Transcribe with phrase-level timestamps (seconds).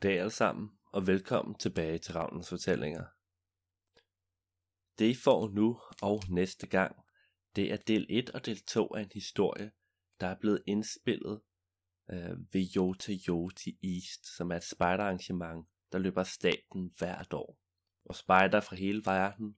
[0.00, 3.04] Goddag alle sammen, og velkommen tilbage til Ravnens Fortællinger.
[4.98, 6.96] Det I får nu og næste gang,
[7.56, 9.70] det er del 1 og del 2 af en historie,
[10.20, 11.40] der er blevet indspillet
[12.10, 17.58] øh, ved Yota Yoti East, som er et spejderarrangement, der løber staten hvert år.
[18.04, 19.56] Og spejder fra hele verden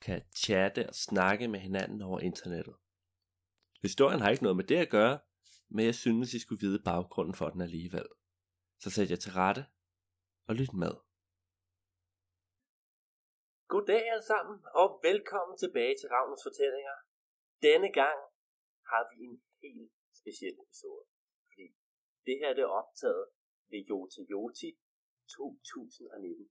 [0.00, 2.74] kan chatte og snakke med hinanden over internettet.
[3.82, 5.18] Historien har ikke noget med det at gøre,
[5.68, 8.06] men jeg synes, I skulle vide baggrunden for den alligevel.
[8.82, 9.62] Så sæt jer til rette
[10.48, 10.94] og lyt med.
[13.72, 16.96] Goddag alle sammen, og velkommen tilbage til Ravnens Fortællinger.
[17.66, 18.18] Denne gang
[18.90, 21.04] har vi en helt speciel episode,
[21.48, 21.66] fordi
[22.26, 23.24] det her det er optaget
[23.70, 24.70] ved Joti Joti
[25.36, 26.50] 2019.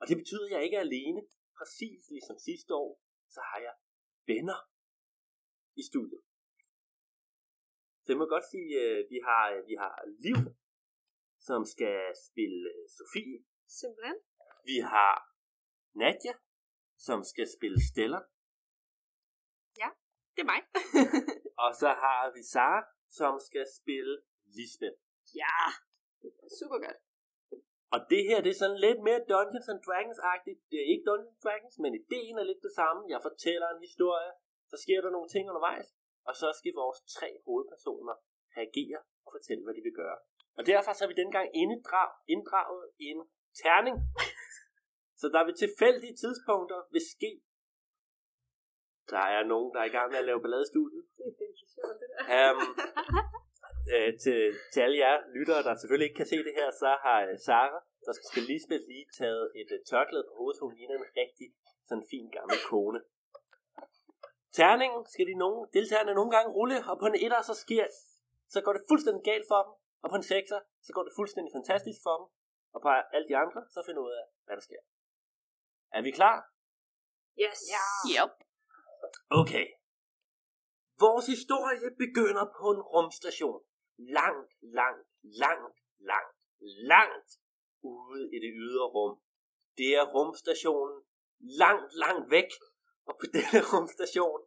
[0.00, 1.20] Og det betyder, at jeg ikke er alene.
[1.58, 2.92] Præcis ligesom sidste år,
[3.34, 3.74] så har jeg
[4.30, 4.58] venner
[5.80, 6.22] i studiet.
[8.02, 9.94] Så jeg må godt sige, at vi har, øh, vi har
[10.26, 10.38] Liv,
[11.48, 13.38] som skal spille Sofie.
[13.80, 14.18] Simpelthen.
[14.70, 15.14] Vi har
[16.02, 16.34] Nadja,
[17.06, 18.20] som skal spille Stella.
[20.34, 20.60] Det er mig.
[21.64, 22.82] Og så har vi Sara,
[23.18, 24.14] som skal spille
[24.56, 24.98] Lisbeth.
[25.40, 25.58] ja,
[26.46, 26.98] er super godt.
[27.94, 30.60] Og det her, det er sådan lidt mere Dungeons and Dragons-agtigt.
[30.70, 33.00] Det er ikke Dungeons and Dragons, men ideen er lidt det samme.
[33.14, 34.30] Jeg fortæller en historie,
[34.70, 35.88] så sker der nogle ting undervejs,
[36.28, 38.14] og så skal vores tre hovedpersoner
[38.58, 40.18] reagere og fortælle, hvad de vil gøre.
[40.58, 43.18] Og derfor så har vi dengang inddrag, inddraget en
[43.62, 43.96] terning.
[45.20, 47.32] Så der vil tilfældige tidspunkter vil ske.
[49.12, 51.04] Der er nogen, der er i gang med at lave ballade i studiet.
[52.36, 52.58] Um,
[53.94, 54.40] øh, til,
[54.72, 57.80] til alle jer lyttere, der selvfølgelig ikke kan se det her, så har øh, Sara,
[58.06, 61.48] der skal Lisbeth, lige taget et øh, tørklæde på hovedet, så hun ligner en rigtig
[61.88, 63.00] sådan fin gammel kone.
[64.58, 67.86] Terningen skal de nogle, deltagerne nogle gange rulle, og på en etter, så sker,
[68.54, 71.52] så går det fuldstændig galt for dem, og på en sekser, så går det fuldstændig
[71.58, 72.26] fantastisk for dem,
[72.74, 74.82] og på alle de andre, så finder ud af, hvad der sker.
[75.96, 76.36] Er vi klar?
[77.44, 77.60] Yes.
[77.74, 77.84] Ja.
[78.14, 78.32] Yep.
[79.40, 79.66] Okay.
[81.04, 83.60] Vores historie begynder på en rumstation.
[84.18, 85.76] Langt, langt, langt,
[86.10, 86.36] langt,
[86.92, 87.30] langt
[87.82, 89.14] ude i det ydre rum.
[89.78, 90.98] Det er rumstationen
[91.62, 92.50] langt, langt væk.
[93.08, 94.40] Og på denne rumstation,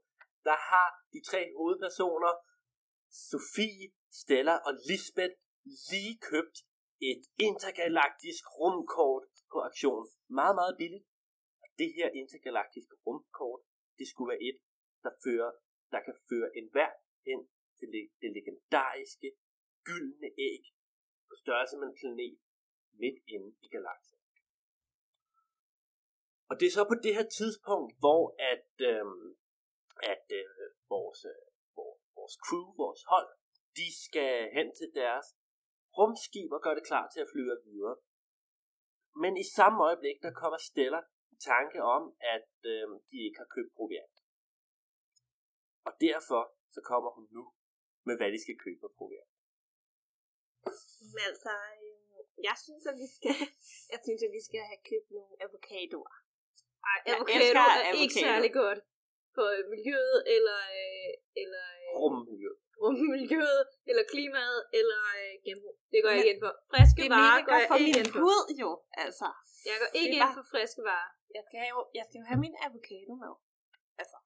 [0.47, 2.33] der har de tre hovedpersoner,
[3.29, 3.87] Sofie,
[4.19, 5.35] Stella og Lisbeth,
[5.91, 6.57] lige købt
[7.11, 10.05] et intergalaktisk rumkort på aktion.
[10.39, 11.05] Meget, meget billigt.
[11.63, 13.61] Og det her intergalaktiske rumkort,
[13.97, 14.57] det skulle være et,
[15.03, 15.51] der, fører,
[15.93, 16.93] der kan føre enhver
[17.27, 17.39] hen
[17.77, 19.29] til det, det legendariske
[19.87, 20.63] gyldne æg
[21.29, 22.37] på størrelse med en planet
[23.01, 24.17] midt inde i galaksen.
[26.49, 28.23] Og det er så på det her tidspunkt, hvor
[28.53, 29.05] at, øh,
[30.13, 30.45] at øh,
[30.93, 31.45] vores, øh,
[31.77, 33.29] vores, vores crew, vores hold,
[33.79, 35.27] de skal hen til deres
[35.97, 37.95] rumskib og gøre det klar til at flyve videre.
[39.23, 41.01] Men i samme øjeblik, der kommer Stella
[41.35, 42.03] i tanke om,
[42.35, 44.17] at øh, de ikke har købt proviant.
[45.87, 46.41] Og derfor
[46.75, 47.43] så kommer hun nu
[48.07, 49.35] med, hvad de skal købe af proviant.
[51.13, 53.35] Men altså, øh, jeg synes, at vi skal,
[53.93, 56.15] jeg synes, at vi skal have købt nogle avocadoer.
[56.91, 58.79] Ej, avocado er ikke særlig godt
[59.35, 61.11] for miljøet, eller, øh,
[61.43, 61.91] eller øh,
[62.81, 63.07] Rummiljø.
[63.09, 65.75] rummiljøet, eller klimaet, eller øh, genbrug.
[65.91, 66.51] Det går jeg ikke ind for.
[66.73, 68.19] Friske Det er varer går jeg for ikke min ind for.
[68.25, 68.69] hud jo,
[69.05, 69.27] altså.
[69.69, 71.11] Jeg går ikke ind bare- for friske varer.
[71.37, 73.33] Jeg skal, have, jeg skal jo have min avocado med.
[74.01, 74.17] Altså,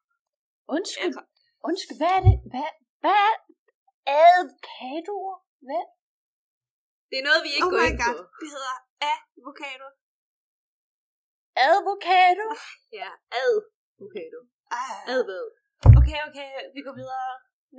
[0.76, 1.22] Undskyld, altså
[1.70, 2.36] undskyld, hvad er det?
[2.54, 2.70] Hvad,
[3.04, 3.34] hvad er
[4.24, 5.38] avocadoer?
[5.68, 5.86] Hvad?
[7.10, 8.24] Det er noget, vi ikke oh går ind god, på.
[8.42, 8.76] det hedder
[9.14, 9.88] avocado.
[11.70, 12.46] Avocado?
[13.00, 13.10] Ja,
[13.44, 14.40] avocado.
[14.80, 15.14] Ah.
[15.14, 15.46] Advad.
[16.00, 17.32] Okay, okay, vi går videre.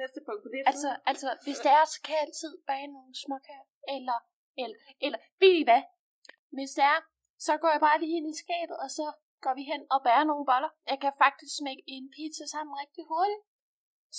[0.03, 0.61] Næste punkt på det.
[0.73, 3.67] Altså, altså, hvis det er, så kan jeg altid bage nogle småkager.
[3.97, 4.19] Eller,
[4.62, 5.83] eller, eller, ved I hvad?
[6.57, 7.01] Hvis det er,
[7.47, 9.06] så går jeg bare lige ind i skabet, og så
[9.45, 10.71] går vi hen og bærer nogle boller.
[10.93, 13.43] Jeg kan faktisk smække en pizza sammen rigtig hurtigt.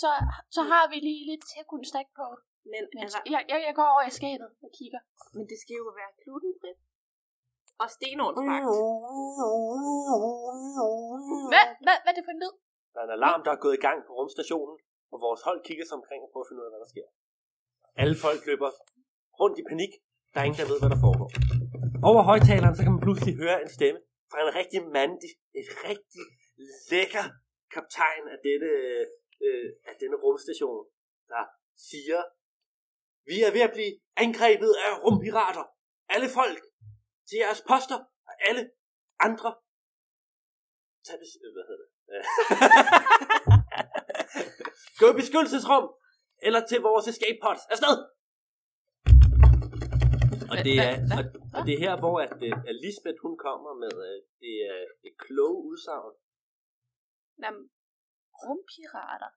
[0.02, 0.10] Så,
[0.56, 2.28] så har vi lige lidt til at kunne snakke på.
[2.72, 5.02] Men, altså, jeg, jeg, jeg går over i skabet og kigger.
[5.36, 6.80] men det skal jo være glutenfrit.
[7.84, 8.66] Og stenovnsbagt.
[11.52, 12.56] Hvad, hvad, hvad er det for en lyd?
[12.94, 14.76] Der er en alarm, der er gået i gang på rumstationen,
[15.14, 17.08] og vores hold kigger sig omkring og prøver at finde ud af, hvad der sker.
[18.02, 18.70] Alle folk løber
[19.42, 19.92] rundt i panik.
[20.32, 21.30] Der er ingen, der ved, hvad der foregår.
[22.10, 24.00] Over højtaleren, så kan man pludselig høre en stemme
[24.32, 26.26] fra en rigtig mandig, et rigtig
[26.92, 27.26] lækker
[27.76, 28.72] kaptajn af denne,
[29.46, 30.84] øh, af denne rumstation,
[31.32, 31.44] der
[31.90, 32.22] siger,
[33.32, 33.94] vi er ved at blive
[34.24, 35.66] angrebet af rumpirater.
[36.16, 36.62] Alle folk
[37.28, 38.00] til jeres poster,
[38.30, 38.64] og alle
[39.28, 39.50] andre
[41.08, 41.90] tag øh, hvad hedder det?
[45.00, 45.86] Gå i beskyttelsesrum,
[46.48, 47.62] eller til vores escape pods.
[47.74, 47.96] Afsted!
[50.52, 51.24] Og det er, og,
[51.56, 54.86] og det er her, hvor at, øh, at Lisbeth, hun kommer med øh, det, øh,
[55.04, 56.14] det kloge udsagn.
[57.44, 57.64] Jamen,
[58.46, 59.32] rumpirater.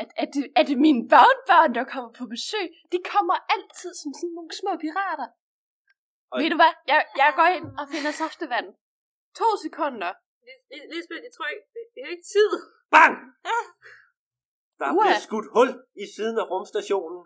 [0.00, 2.66] Er, er, det, er det mine børnebørn, der kommer på besøg?
[2.92, 5.28] De kommer altid som sådan nogle små pirater.
[6.30, 6.72] Og- Ved du hvad?
[6.92, 8.68] Jeg, jeg går ind og finder saftevand.
[9.40, 10.12] To sekunder.
[10.72, 11.64] Lis- Lisbeth, jeg tror ikke,
[11.94, 12.50] vi har ikke tid.
[12.96, 13.14] Bang!
[14.80, 15.02] Der Uha.
[15.04, 15.70] bliver skudt hul
[16.04, 17.20] i siden af rumstationen.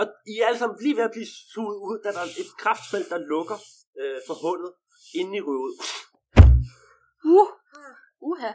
[0.00, 2.50] Og I er alle sammen lige ved at blive suget ud, da der er et
[2.62, 3.58] kraftfelt, der lukker
[4.00, 4.72] øh, for hullet
[5.20, 5.74] inde i røvet.
[7.34, 7.48] Uh.
[8.30, 8.52] Uha.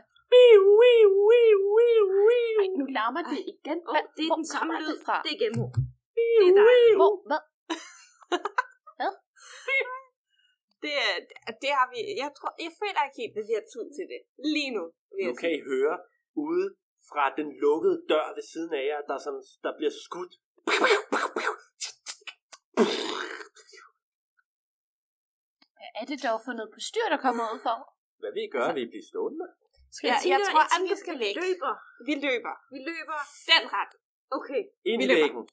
[2.62, 3.80] Ej, nu larmer det igen.
[3.94, 4.98] Hvad- det er hvor den samme lyd.
[5.06, 5.16] fra?
[5.26, 5.52] Det er.
[5.58, 5.66] Wiu,
[6.40, 6.96] det er dig.
[7.02, 7.42] Hvor, hvad?
[10.84, 10.94] Det,
[11.64, 14.20] det har vi, jeg tror, jeg føler ikke helt, at vi har tid til det.
[14.56, 14.84] Lige nu.
[15.28, 15.96] Nu kan I høre
[16.48, 16.68] ude
[17.12, 20.34] fra den lukkede dør ved siden af jer, der, sådan, der bliver skudt.
[25.78, 27.78] Hvad er det dog for noget på styr, der kommer ud for?
[28.22, 28.70] Hvad vil I gøre?
[28.76, 29.46] Vil I blive stående?
[29.98, 31.36] Skal Ja, jeg, tror, at vi skal væk.
[31.44, 31.74] løber.
[32.10, 32.54] Vi løber.
[32.74, 33.20] Vi løber
[33.52, 33.94] den ret.
[34.38, 34.62] Okay.
[34.92, 35.22] Ind Vi i løber.
[35.24, 35.44] væggen.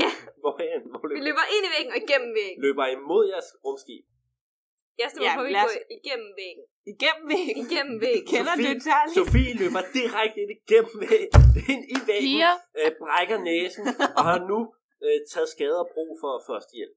[0.00, 0.10] Ja,
[0.42, 0.80] Hvorhen?
[0.90, 1.24] Hvor vi løber?
[1.28, 2.58] løber ind i væggen og igennem væggen.
[2.66, 4.04] løber imod jeres rumskib?
[5.00, 6.64] Jeg stemmer Ja, for, at vi går igennem væggen.
[6.94, 7.56] Igennem væggen.
[7.64, 8.26] Igennem væggen.
[8.34, 9.14] Kender Sofie- du Charlie?
[9.18, 11.40] Sofie løber direkte ind igennem væggen,
[11.72, 12.38] ind i væggen,
[12.80, 13.84] øh, brækker næsen
[14.18, 14.58] og har nu
[15.04, 16.96] øh, taget skade og brug for førstehjælp.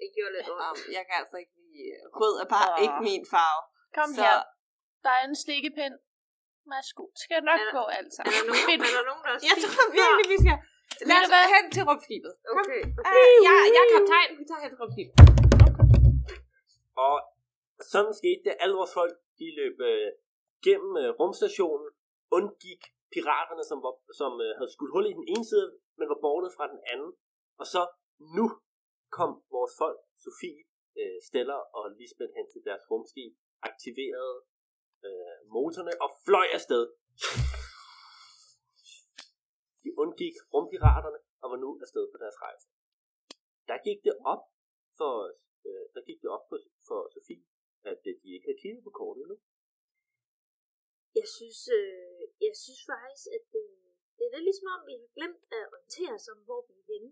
[0.00, 0.62] Det gjorde lidt ondt.
[0.66, 1.90] Um, jeg kan altså ikke lide
[2.20, 2.84] rød er bare Åh.
[2.84, 3.62] ikke min farve.
[3.98, 4.36] kom Så- her.
[5.04, 5.94] Der er en slikkepind.
[6.72, 7.04] Værsgo.
[7.14, 8.20] Det skal nok Er der- gå altså.
[8.26, 10.56] Er der nogen, er der, nogen der Jeg tror virkelig, vi skal
[11.10, 12.32] Ved lad os hen til rumskibet.
[12.58, 12.80] Okay.
[13.08, 14.30] Uh, jeg, jeg er kaptajn.
[14.40, 15.14] Vi tager hen til rumskibet.
[17.04, 17.16] Og
[17.92, 18.54] sådan skete det.
[18.62, 20.10] Alle vores folk, de løb øh,
[20.66, 21.88] gennem øh, rumstationen,
[22.38, 22.82] undgik
[23.14, 26.50] piraterne, som, var, som øh, havde skudt hul i den ene side, men var bortet
[26.56, 27.12] fra den anden.
[27.60, 27.82] Og så
[28.36, 28.46] nu
[29.18, 30.62] kom vores folk, Sofie,
[31.00, 33.32] øh, Stella og Lisbeth hen til deres rumskib,
[33.70, 34.38] aktiverede
[35.06, 36.82] øh, motorerne og fløj afsted.
[39.82, 42.66] De undgik rumpiraterne og var nu afsted på deres rejse.
[43.68, 44.42] Der gik det op
[44.98, 45.14] for,
[45.68, 46.58] øh, der gik det op for,
[46.88, 47.44] for Sofie,
[47.92, 49.36] at øh, de ikke havde kigget på kortet endnu.
[51.20, 53.70] Jeg synes, øh, jeg synes faktisk, at øh,
[54.16, 56.86] det er lidt ligesom om, vi har glemt at orientere os om, hvor vi er
[56.92, 57.10] henne.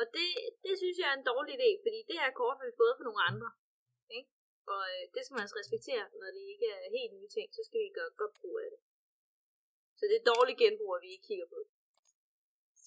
[0.00, 0.28] Og det,
[0.64, 3.06] det synes jeg er en dårlig idé, fordi det her kort har vi fået fra
[3.08, 3.50] nogle andre.
[4.18, 4.30] Ikke?
[4.72, 7.60] Og øh, det skal man altså respektere, når det ikke er helt nye ting, så
[7.66, 8.80] skal vi gøre godt brug af det.
[9.98, 11.70] Så det er dårlig genbrug, at vi ikke kigger på det.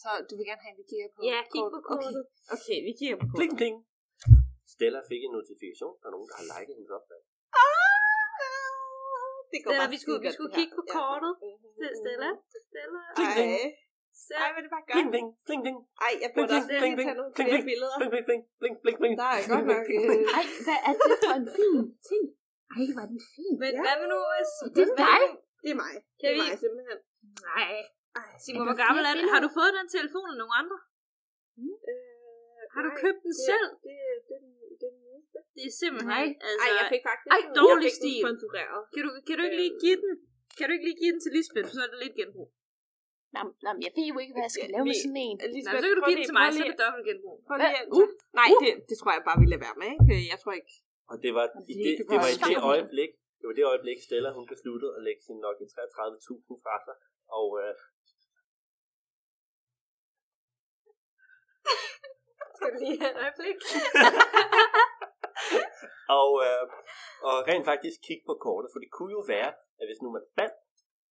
[0.02, 1.88] Så du vil gerne have, at vi kigger på Ja, kig på Okay.
[1.90, 2.24] kortet.
[2.56, 3.40] okay, vi kigger på kortet.
[3.40, 3.76] Pling, pling.
[4.74, 5.94] Stella fik en notifikation.
[6.02, 7.22] Der er nogen, der har liket hendes opslag.
[9.52, 11.34] Det Stella, vi skulle, vi skulle kigge på kortet.
[11.82, 12.00] Til mhm.
[12.02, 12.30] Stella.
[12.70, 13.02] Stella.
[13.18, 13.54] Pling.
[13.58, 13.66] Ej.
[14.26, 15.14] Så, Ej, hvad er det bare Pling, godt.
[15.16, 15.78] pling, pling, pling.
[16.08, 17.70] Ej, jeg burde også pling, lige tage nogle pling, flere pling.
[17.72, 17.96] billeder.
[18.00, 19.14] Pling, pling, pling, pling, pling.
[19.22, 19.86] Der er godt nok...
[19.96, 21.80] Øh, Ej, hvad er det for en fin
[22.10, 22.24] ting?
[22.76, 23.54] Ej, var den fin.
[23.64, 23.82] men Ja.
[23.86, 24.52] hvad med nu, hvis...
[24.76, 25.22] Det er dig.
[25.64, 25.94] Det er mig.
[26.20, 27.00] Kan Det er vi- mig simpelthen.
[27.50, 27.74] Nej.
[28.22, 29.34] Ej, Simon, hvor gammel er billeder?
[29.36, 30.78] Har du fået den telefon af nogen andre?
[31.90, 33.68] Øh, Har du købt den selv?
[33.88, 33.98] Det,
[34.30, 34.35] det,
[35.56, 36.12] Det er simpelthen...
[36.18, 36.28] Nej.
[36.50, 37.30] Altså, Ej, jeg fik faktisk...
[37.36, 38.20] Ej, dårlig jeg fik stil.
[38.26, 38.82] sponsoreret.
[38.94, 40.12] kan, du, kan du ikke lige give den?
[40.58, 42.50] Kan du ikke lige give den til Lisbeth, for så er det lidt genbrug?
[43.36, 45.36] Nå, nå, jeg ved jo ikke, hvad jeg skal lave med sådan en.
[45.56, 47.38] Lisbeth, Nej, så kan du give den til mig, så er lige- det dobbelt genbrug.
[47.48, 47.86] Prøv lige at...
[47.98, 48.08] Uh,
[48.40, 48.60] Nej, uh.
[48.64, 50.16] det, det tror jeg bare, vi lader være med, ikke?
[50.34, 50.74] Jeg tror ikke...
[51.12, 54.30] Og det var, i det, det var i det øjeblik, det var det øjeblik, Stella
[54.38, 56.96] hun besluttede at lægge sin Nokia 33.000 fra sig.
[57.40, 57.74] Og, øh,
[62.58, 63.58] Skal du lige have et øjeblik?
[66.22, 66.66] og, øh,
[67.28, 70.26] og rent faktisk kigge på kortet, for det kunne jo være, at hvis nu man
[70.38, 70.58] fandt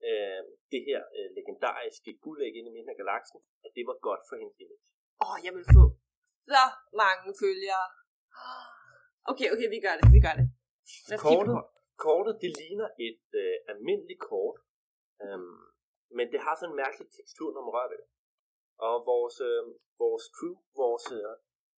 [0.08, 0.40] øh,
[0.72, 4.36] det her øh, legendariske guldæg inde i midten af galaksen, at det var godt for
[4.40, 4.88] hendes image.
[5.22, 5.84] Åh, oh, jeg vil få
[6.50, 6.64] så
[7.02, 7.86] mange følgere.
[9.30, 10.46] Okay, okay, vi gør det, vi gør det.
[11.08, 11.72] Lad os Kortet, kortet.
[12.06, 14.56] kortet det ligner et øh, almindeligt kort,
[15.24, 15.62] øhm,
[16.16, 18.08] men det har sådan en mærkelig tekstur, når man rører ved det.
[18.86, 19.62] Og vores, øh,
[20.02, 21.32] vores crew, vores, øh,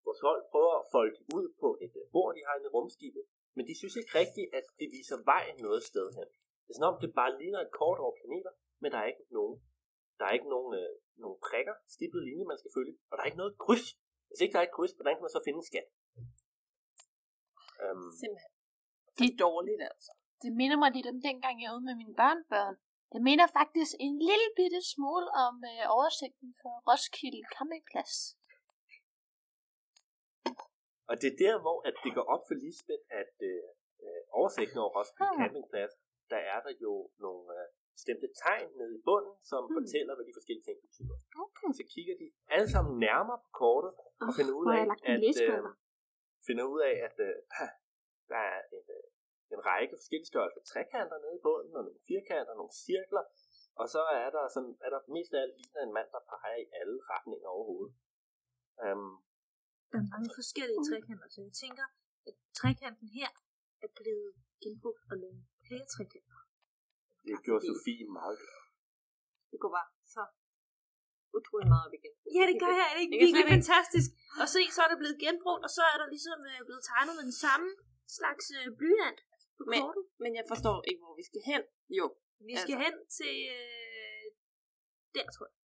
[0.06, 3.24] vores hold prøver at folde ud på et øh, bord, de har inde i rumskibet,
[3.56, 6.28] men de synes ikke rigtigt, at det viser vej noget sted hen.
[6.62, 9.26] Det er sådan om, det bare ligner et kort over planeter, men der er ikke
[9.38, 9.54] nogen,
[10.18, 10.92] der er ikke nogen, øh,
[11.24, 13.88] nogen prikker, stippet linje, man skal følge, og der er ikke noget kryds.
[14.28, 15.88] Hvis ikke der er et kryds, hvordan kan man så finde en skat?
[17.84, 18.52] Øhm, Simpelthen.
[19.18, 20.12] Det er dårligt, altså.
[20.42, 22.76] Det minder mig lidt om dengang, jeg var ude med mine børnebørn.
[23.12, 28.14] Det minder faktisk en lille bitte smule om øh, oversigten for Roskilde Campingplads.
[31.10, 33.62] Og det er der, hvor at det går op for Lisbeth, at øh,
[34.04, 35.40] øh, oversigten over Roskilde Hmm.
[35.40, 35.92] Campingplads,
[36.32, 36.92] der er der jo
[37.26, 37.66] nogle øh,
[38.04, 39.76] stemte tegn nede i bunden, som Hmm.
[39.78, 41.16] fortæller, hvad de forskellige ting betyder.
[41.44, 41.68] Okay.
[41.80, 43.92] Så kigger de alle sammen nærmere på kortet
[44.26, 45.62] og finder ud af, at, øh,
[46.48, 47.34] finder ud af, at øh,
[48.32, 49.06] der er en, øh,
[49.54, 53.24] en række forskellige størrelser trekanter nede i bunden, og nogle firkanter, nogle cirkler,
[53.80, 56.58] og så er der, sådan, er der mest af alt ligner en mand, der peger
[56.64, 57.94] i alle retninger overhovedet.
[58.84, 59.12] Um,
[59.92, 61.86] Der er mange forskellige trekanter, så jeg tænker,
[62.28, 63.30] at trekanten her
[63.84, 64.30] er blevet
[64.64, 66.38] genbrugt og lavet flere trekanter.
[67.26, 68.60] det gjorde Sofie meget glad.
[69.50, 70.22] Det går bare så
[71.38, 72.12] utrolig meget op igen.
[72.36, 72.86] Ja, det gør jeg.
[72.90, 74.08] Er det ikke Jeg kan virkelig ikke- fantastisk?
[74.42, 77.12] Og se, så er der blevet genbrugt, og så er der ligesom øh, blevet tegnet
[77.18, 77.68] med den samme
[78.18, 79.20] slags øh, blyant
[79.58, 80.04] på Men- kortet.
[80.24, 81.62] Men jeg forstår ikke, hvor vi skal hen.
[82.00, 82.06] Jo.
[82.50, 82.84] Vi skal altså.
[82.84, 83.34] hen til...
[83.56, 84.24] Øh,
[85.16, 85.54] der, tror jeg.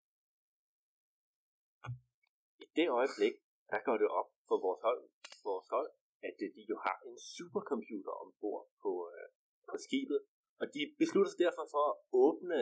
[2.63, 3.35] I det øjeblik,
[3.73, 5.03] der går det op for vores hold,
[5.51, 5.91] vores hold
[6.29, 9.27] at øh, de jo har en supercomputer ombord på, øh,
[9.71, 10.21] på skibet,
[10.61, 12.61] og de beslutter sig derfor for at åbne,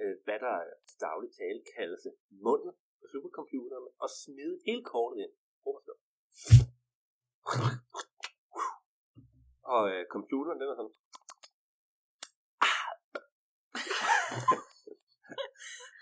[0.00, 0.56] øh, hvad der
[0.88, 2.02] til daglig tale kaldes
[2.46, 5.34] munden på supercomputeren, og smide hele kortet ind.
[5.62, 5.94] Prøv at slå.
[9.74, 10.96] Og øh, computeren, den er sådan,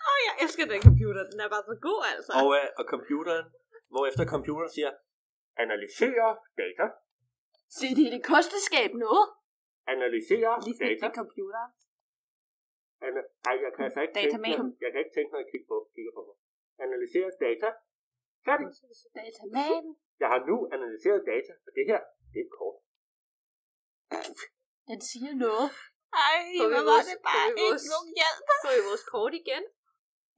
[0.07, 1.21] Åh, oh, jeg elsker den computer.
[1.31, 2.31] Den er bare så god, altså.
[2.41, 3.45] og, øh, og computeren,
[3.93, 4.91] hvorefter computeren siger,
[5.63, 6.27] analysere
[6.63, 6.85] data,
[7.77, 9.25] Se, det er det kosteskab noget.
[9.95, 11.71] analysere Lige data, med computeren.
[13.07, 14.67] Ana- Ej, jeg kan altså ikke tænke mig, Datamaten.
[14.83, 16.35] jeg kan ikke tænke mig at kigge på, kigge på mig.
[16.85, 17.69] Analysere data.
[18.47, 18.65] Færdig.
[19.21, 19.91] Datamaten.
[20.21, 21.99] Jeg har nu analyseret data, og det her,
[22.31, 22.77] det er et kort.
[24.91, 25.67] Den siger noget.
[26.25, 28.39] Ej, vi hvor var vores- det bare vi ikke vores- nogen hjælp.
[28.63, 29.63] Får vi vores kort igen?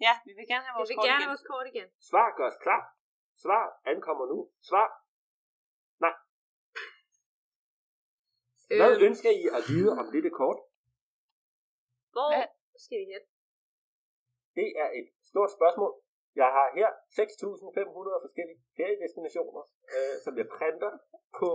[0.05, 1.27] Ja, vi vil gerne have Jeg vores vil kort gerne igen.
[1.27, 1.87] have vores kort igen.
[2.09, 2.81] Svar gøres klar.
[3.43, 4.37] Svar ankommer nu.
[4.69, 4.87] Svar.
[8.79, 10.59] Hvad Øh, ønsker I at vide om dette kort?
[12.13, 12.47] hvor Hvad?
[12.85, 13.23] skal vi hen?
[14.59, 15.91] Det er et stort spørgsmål.
[16.41, 16.89] Jeg har her
[17.19, 19.63] 6.500 forskellige feriedestinationer,
[19.95, 20.91] øh, som jeg printer
[21.39, 21.49] på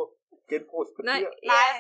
[0.51, 1.07] genbrugspapir.
[1.11, 1.21] Nej,
[1.55, 1.77] Nej.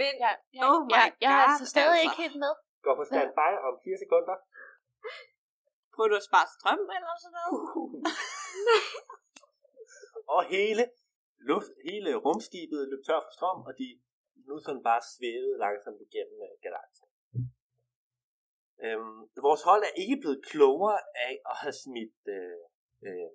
[0.00, 2.04] Men Jeg, jeg, Oh my jeg, jeg er God, altså stadig altså.
[2.06, 2.52] ikke helt med.
[2.84, 4.36] Går på standby om 4 sekunder.
[5.94, 7.60] Prøver du at spare strøm eller sådan noget?
[10.34, 10.82] Og hele,
[11.50, 13.86] luft, hele rumskibet løb tør for strøm, og de
[14.48, 17.08] nu sådan bare svævede langsomt igennem øh, galaksen.
[18.84, 20.98] Øhm, vores hold er ikke blevet klogere
[21.28, 22.62] af at have smidt, øh,
[23.06, 23.30] øh,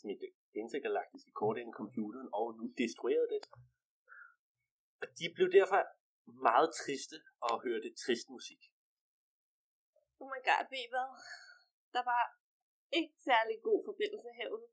[0.00, 0.30] smidt det
[0.62, 3.42] intergalaktiske kort ind i computeren og nu destrueret det.
[5.02, 5.80] Og de blev derfor
[6.26, 7.16] meget triste
[7.48, 8.62] og hørte trist musik.
[10.20, 11.08] Oh my god, ved I hvad?
[11.96, 12.22] Der var
[12.98, 14.68] ikke særlig god forbindelse herude.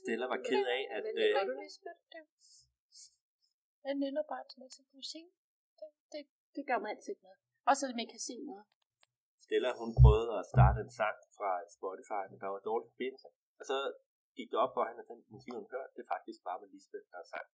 [0.00, 1.54] Stella var ked af, at Men øh, du?
[3.86, 5.26] Jeg nynner bare til masse musik.
[5.78, 6.22] Det, det,
[6.56, 7.36] det gør mig altid glad.
[7.70, 8.64] Også at man kan se noget.
[9.44, 13.28] Stella, hun prøvede at starte en sang fra Spotify, men der var dårlig forbindelse.
[13.60, 13.76] Og så
[14.38, 17.06] gik det op for hende, at den musik, hun hørte, det faktisk bare var Lisbeth,
[17.12, 17.48] der sang.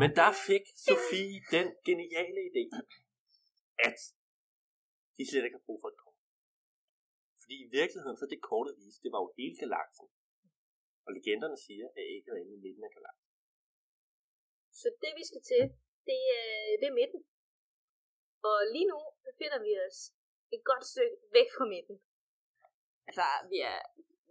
[0.00, 2.64] Men der fik Sofie den geniale idé,
[3.88, 3.98] at
[5.16, 6.20] de slet ikke har brug for et kort.
[7.42, 10.08] Fordi i virkeligheden, så det kortet viste, det var jo hele galaksen.
[11.06, 13.30] Og legenderne siger, at ægget er inde i midten af galaksen.
[14.80, 15.64] Så det vi skal til,
[16.08, 17.20] det er, det er midten.
[18.48, 18.98] Og lige nu
[19.28, 19.98] befinder vi os
[20.54, 21.96] et godt stykke væk fra midten.
[23.08, 23.80] Altså, vi, er,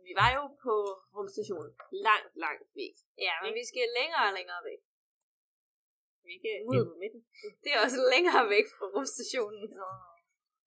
[0.08, 0.74] vi var jo på
[1.16, 1.72] rumstationen
[2.08, 2.96] langt, langt væk.
[3.26, 4.82] Ja, men vi skal længere og længere væk.
[6.28, 6.84] Vi er ikke Ud.
[6.90, 7.22] på midten.
[7.64, 9.68] Det er også længere væk fra rumstationen.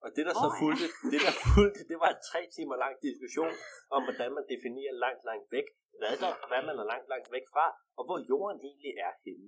[0.03, 0.59] Og det der så ja.
[0.61, 3.53] fulgte, det der fulgte, det var en tre timer lang diskussion
[3.95, 5.67] om, hvordan man definerer langt, langt væk,
[5.99, 7.65] hvad, der, hvad man er langt, langt væk fra,
[7.97, 9.47] og hvor jorden egentlig er henne.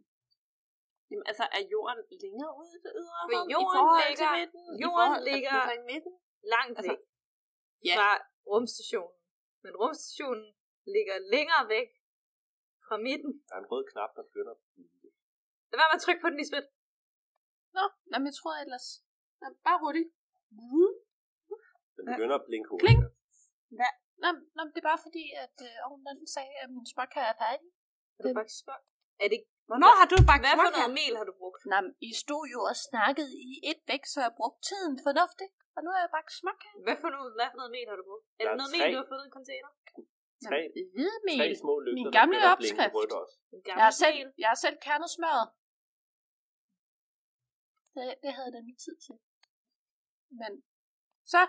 [1.09, 4.21] Jamen, altså, er jorden længere ude i det ydre For rum i jorden forhold ligger-
[4.21, 4.61] til midten?
[4.75, 6.13] I jorden forhold- ligger- Altså, i midten?
[6.55, 7.01] Langt Altså, væk
[7.89, 7.95] ja.
[7.97, 8.09] fra
[8.51, 9.16] rumstationen.
[9.63, 10.47] Men rumstationen
[10.95, 11.89] ligger længere væk
[12.85, 13.31] fra midten.
[13.47, 14.89] Der er en rød knap, der begynder at blive.
[15.69, 16.67] Lad være med at trykke på den, Lisbeth.
[17.77, 18.87] Nå, jamen, jeg tror ellers.
[19.41, 20.09] Nå, bare hurtigt.
[21.95, 22.99] Den begynder at blinke Kling.
[22.99, 23.91] hurtigere.
[24.23, 27.69] Nå, nå, det er bare fordi, at øh, ovnen sagde, at min småkage er færdig.
[28.15, 28.79] Har du bagt smør?
[29.23, 30.87] Er det Hvornår har du bagt Hvad for småkager?
[30.87, 31.61] noget mel har du brugt?
[31.71, 35.53] Nå, men I stod jo og snakkede i et væk, så jeg brugte tiden fornuftigt.
[35.75, 36.77] Og nu har jeg bagt småkage.
[36.87, 38.25] Hvad for noget, hvad for noget mel har du brugt?
[38.27, 38.79] Er Der det er noget tre.
[38.81, 39.69] mel, du har fået i en container?
[40.49, 40.59] Tre,
[40.95, 41.37] Hvidemel.
[41.41, 42.93] tre små lygter, Min gamle opskrift.
[42.97, 43.35] rødt også.
[43.53, 45.47] En Jeg har selv, jeg har selv kernet smøret.
[47.95, 49.15] Det, det havde jeg da min tid til.
[50.41, 50.51] Men
[51.33, 51.41] så,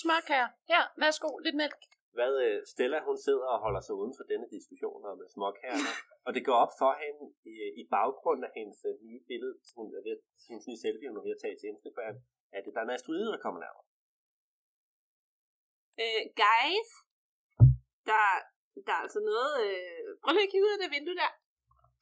[0.00, 0.48] smørkager.
[0.72, 1.80] Her, værsgo, lidt mælk.
[2.16, 5.92] Hvad øh, Stella hun sidder og holder sig uden for denne diskussion om øh, småkærner,
[6.26, 9.86] og det går op for hende i, i baggrunden af hendes øh, nye billede, hun
[9.98, 10.16] er ved,
[10.48, 12.16] hendes nye selfie, hun er ved at tage til Instagram,
[12.56, 13.86] at der er en asteroide, der kommer nærmere.
[16.02, 16.90] Øh, guys,
[18.08, 18.24] der,
[18.86, 19.52] der er altså noget...
[19.66, 21.32] Øh, prøv lige at kigge ud af det vindue der.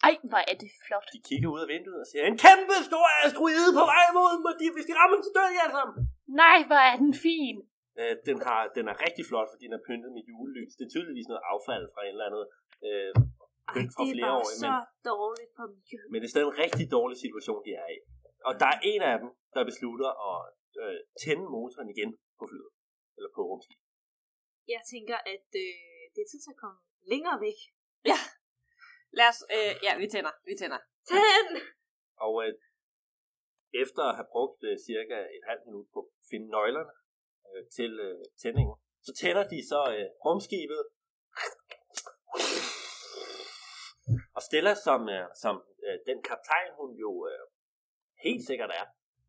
[0.06, 1.06] Ej, hvor er det flot.
[1.16, 4.44] De kigger ud af vinduet og siger, en kæmpe stor asteroide på vej mod dem,
[4.50, 5.94] og de, hvis de rammer den, så dør de alle sammen.
[6.42, 7.56] Nej, hvor er den fin.
[8.00, 10.72] Øh, den, har, den er rigtig flot, fordi den er pyntet med julelys.
[10.78, 12.44] Det er tydeligvis noget affald fra en eller anden
[12.88, 13.12] øh,
[13.74, 14.48] pynt fra det er flere bare år.
[14.62, 16.08] så Men, dårligt for miljøet.
[16.10, 17.98] men det er stadig en rigtig dårlig situation, de er i.
[18.48, 20.40] Og der er en af dem, der beslutter at
[20.82, 22.70] øh, tænde motoren igen på flyet.
[23.16, 23.84] Eller på rumskibet.
[24.74, 25.74] Jeg tænker, at øh,
[26.14, 26.78] det er tid til at komme
[27.12, 27.58] længere væk.
[29.18, 29.40] Lad os...
[29.56, 30.34] Øh, ja, vi tænder.
[30.50, 30.80] Vi tænder.
[31.10, 31.52] Tænd!
[32.26, 32.50] Og øh,
[33.82, 36.92] efter at have brugt øh, cirka et halvt minut på at finde nøglerne
[37.58, 40.82] øh, til øh, tændingen, så tænder de så øh, rumskibet
[44.36, 45.54] og Stella, som, øh, som
[45.86, 47.44] øh, den kaptajn, hun jo øh,
[48.26, 48.86] helt sikkert er,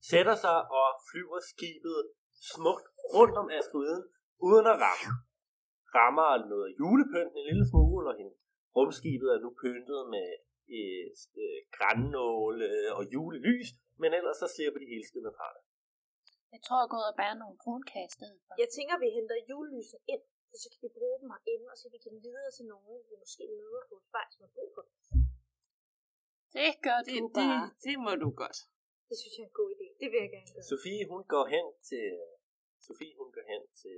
[0.10, 2.00] sætter sig og flyver skibet
[2.52, 4.04] smukt rundt om asteroiden,
[4.48, 5.10] uden at ramme.
[5.98, 8.34] Rammer noget julepynt en lille smule, og hende
[8.76, 10.30] rumskibet er nu pyntet med
[10.78, 11.06] øh,
[11.44, 13.70] øh, grænnåle og julelys,
[14.02, 15.62] men ellers så slipper de hele skiden fra det.
[16.56, 18.53] Jeg tror, jeg går ud og bærer nogle brunkager i stedet for.
[18.63, 21.84] Jeg tænker, vi henter julelyset ind, så, så kan vi bruge dem herinde, og så
[21.86, 24.51] kan vi give dem videre til nogen, vi måske møder på et vej, som har
[24.58, 24.94] brug for dem.
[26.56, 27.65] Det gør Det, du det, bare.
[27.86, 28.60] det må du godt.
[29.10, 29.88] Det synes jeg er en god idé.
[30.01, 30.65] Det vil jeg gerne gøre.
[30.72, 32.06] Sofie, hun går hen til...
[32.88, 33.98] Sofie, hun går hen til...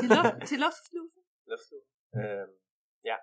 [0.00, 1.22] Til, luft, til luftflyvelsen.
[1.50, 1.84] Luftlåg.
[2.20, 2.50] Øhm,
[3.10, 3.16] ja,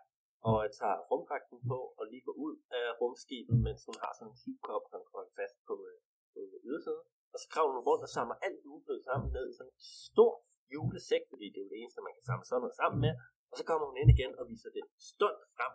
[0.50, 4.32] og jeg tager rumdragten på og lige går ud af rumskibet, mens hun har sådan
[4.32, 5.98] en hivkop, som går fast på, øh,
[6.34, 7.06] på ydersiden.
[7.34, 10.34] Og så kravler hun rundt og samler alt julebrød sammen ned i sådan en stor
[10.74, 13.14] julesæk, fordi det er jo det eneste, man kan samle sådan noget sammen med.
[13.52, 15.74] Og så kommer hun ind igen og viser det stolt frem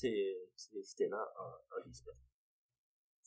[0.00, 0.18] til,
[0.62, 2.20] til Stella og, og Lisbeth.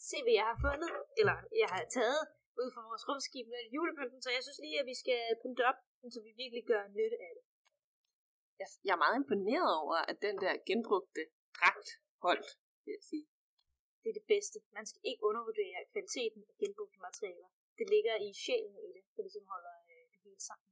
[0.10, 0.92] Se, hvad jeg har fundet,
[1.22, 2.24] eller jeg har taget
[2.62, 5.80] ud fra vores rumskib med julepynten, så jeg synes lige, at vi skal pynte op,
[6.14, 7.44] så vi virkelig gør nytte af det.
[8.62, 11.24] Jeg, jeg er meget imponeret over, at den der genbrugte
[11.60, 11.90] dragt
[12.26, 12.50] holdt,
[12.84, 13.26] vil jeg sige.
[14.02, 14.58] Det er det bedste.
[14.78, 17.50] Man skal ikke undervurdere kvaliteten af genbrugte materialer.
[17.80, 20.68] Det ligger i sjælen i det, det ligesom holder øh, det hele sammen.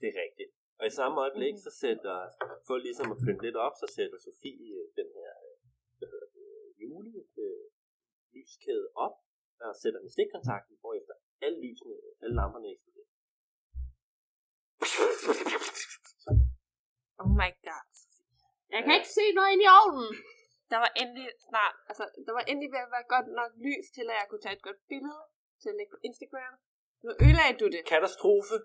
[0.00, 0.50] Det er rigtigt.
[0.80, 2.16] Og i samme øjeblik, så sætter,
[2.66, 5.56] for ligesom at pynte lidt op, så sætter Sofie øh, den her, øh,
[5.98, 6.48] hvad hedder det,
[6.82, 7.12] jule,
[7.44, 7.66] øh,
[8.34, 9.16] lyskæde op,
[9.60, 13.10] og sætter den i stikkontakten, hvorefter alle lysene, alle lamperne eksploderer.
[17.20, 17.86] Oh my god.
[18.74, 20.10] Jeg kan ikke se noget ind i ovnen.
[20.72, 24.04] Der var endelig snart, altså, der var endelig ved at være godt nok lys til,
[24.12, 25.22] at jeg kunne tage et godt billede
[25.60, 26.54] til at lægge på Instagram.
[27.04, 27.80] Nu ødelagde du det.
[27.94, 28.56] Katastrofe.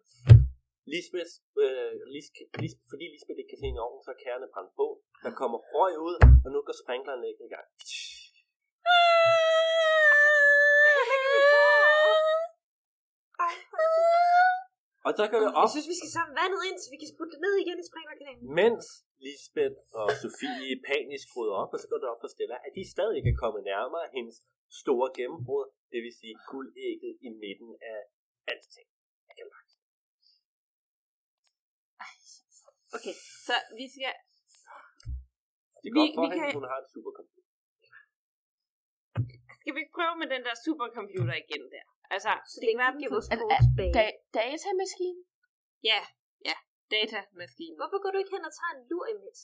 [0.93, 1.33] Lisbeth,
[1.63, 2.27] øh, Lis,
[2.61, 4.85] Lis, fordi Lisbeth ikke kan se ind i ovnen, så er kærne brændt på.
[5.25, 7.67] Der kommer røg ud, og nu går sprinklerne ikke i gang.
[15.07, 17.07] Og så går det op, Jeg synes, vi skal samle vandet ind, så vi kan
[17.19, 18.43] putte det ned igen i sprinklerkanalen.
[18.61, 18.85] mens
[19.25, 22.83] Lisbeth og Sofie panisk rydder op, og så går det op for Stella, at de
[22.95, 24.37] stadig ikke er kommet nærmere hendes
[24.81, 27.99] store gennembrud, det vil sige guldægget i midten af
[28.53, 28.87] alting.
[29.29, 29.79] af galaksen.
[32.97, 33.15] Okay,
[33.47, 34.13] så vi skal...
[35.81, 37.49] Det er Vi- godt for vi hende, kan- hun har en supercomputer.
[39.61, 41.85] Skal vi ikke prøve med den der supercomputer igen der?
[42.15, 43.93] Altså, Så det kan være, skruet Er- tilbage.
[43.97, 44.03] Da,
[44.37, 45.21] datamaskinen?
[45.89, 45.99] Ja,
[46.49, 46.55] ja.
[46.93, 47.75] Datamaskinen.
[47.81, 49.41] Hvorfor går du ikke hen og tager en lur imens?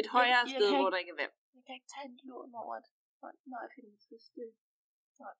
[0.00, 1.34] Et højere jeg, sted, jeg, hvor der ikke er vand.
[1.56, 4.50] Jeg kan ikke tage en lån over det, når- når jeg finder det sted.
[5.22, 5.34] Nej.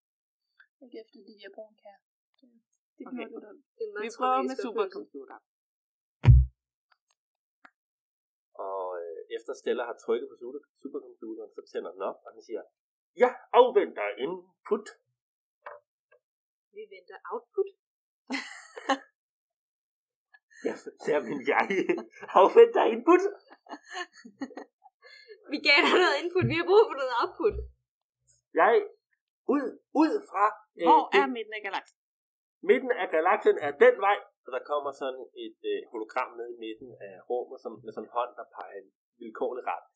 [0.84, 2.00] Ikke efter de her brunkager.
[2.38, 2.48] Det,
[2.96, 3.26] det Okay.
[3.76, 5.38] Det er meget Vi prøver med supercomputer.
[8.66, 12.42] Og øh, efter Stella har trykket på super- supercomputeren, så tænder den op, og den
[12.48, 12.62] siger,
[13.22, 14.86] ja, afventer input.
[16.76, 17.68] Vi venter output.
[20.66, 20.74] Ja,
[21.06, 21.64] der vil jeg
[22.40, 23.22] afventer input.
[25.52, 26.44] Vi gav dig noget input.
[26.52, 27.54] Vi har brug for noget output.
[28.60, 28.72] Jeg,
[29.54, 29.64] ud,
[30.02, 30.44] ud fra
[30.80, 31.96] øh, Hvor det- er midten af galaksen?
[32.70, 36.58] midten af galaksen er den vej, og der kommer sådan et øh, hologram ned i
[36.64, 38.88] midten af rummet, som, med sådan en hånd, der peger en
[39.22, 39.86] vilkårlig ret.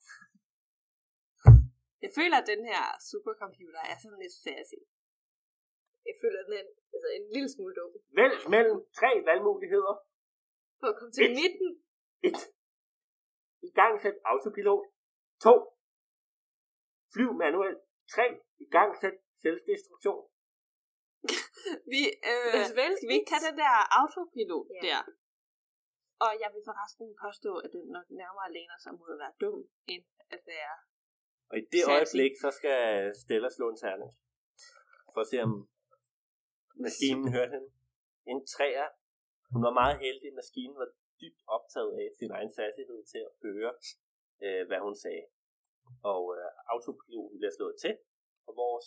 [2.05, 4.81] Jeg føler, at den her supercomputer er sådan lidt sassy.
[6.09, 7.91] Jeg føler, den er en, altså en lille smule dum.
[8.21, 9.95] Vælg mellem tre valgmuligheder.
[10.81, 11.35] For at komme til Et.
[11.41, 11.69] midten.
[12.23, 12.33] 1.
[13.69, 14.85] I gang sæt autopilot.
[15.43, 15.53] 2.
[17.15, 17.81] Flyv manuelt.
[18.15, 18.23] 3.
[18.65, 20.23] I gang sæt selvdestruktion.
[21.93, 22.65] Vi, øh,
[22.99, 24.81] skal vi ikke tage den der autopilot Ja.
[24.87, 25.01] der?
[26.25, 29.61] Og jeg vil forresten påstå, at den nok nærmere læner sig mod at være dum,
[29.93, 30.75] end at være...
[31.51, 31.95] Og i det Sassy.
[31.95, 32.81] øjeblik, så skal
[33.23, 34.11] Stella slå en terning.
[35.15, 35.53] For at se, om
[36.87, 37.71] maskinen hørte hende.
[38.33, 38.89] En træer.
[39.53, 40.31] Hun var meget heldig.
[40.41, 40.89] Maskinen var
[41.21, 43.73] dybt optaget af sin egen sassighed til at høre,
[44.45, 45.25] øh, hvad hun sagde.
[46.13, 47.95] Og øh, autopiloten bliver slået til,
[48.49, 48.87] og vores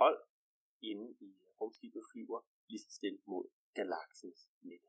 [0.00, 0.18] hold
[0.90, 3.44] inde i rumskibet flyver lige så stille mod
[3.78, 4.88] galaksens midte.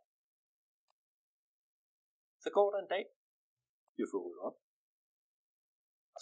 [2.44, 3.06] Så går der en dag,
[3.98, 4.58] vi får op,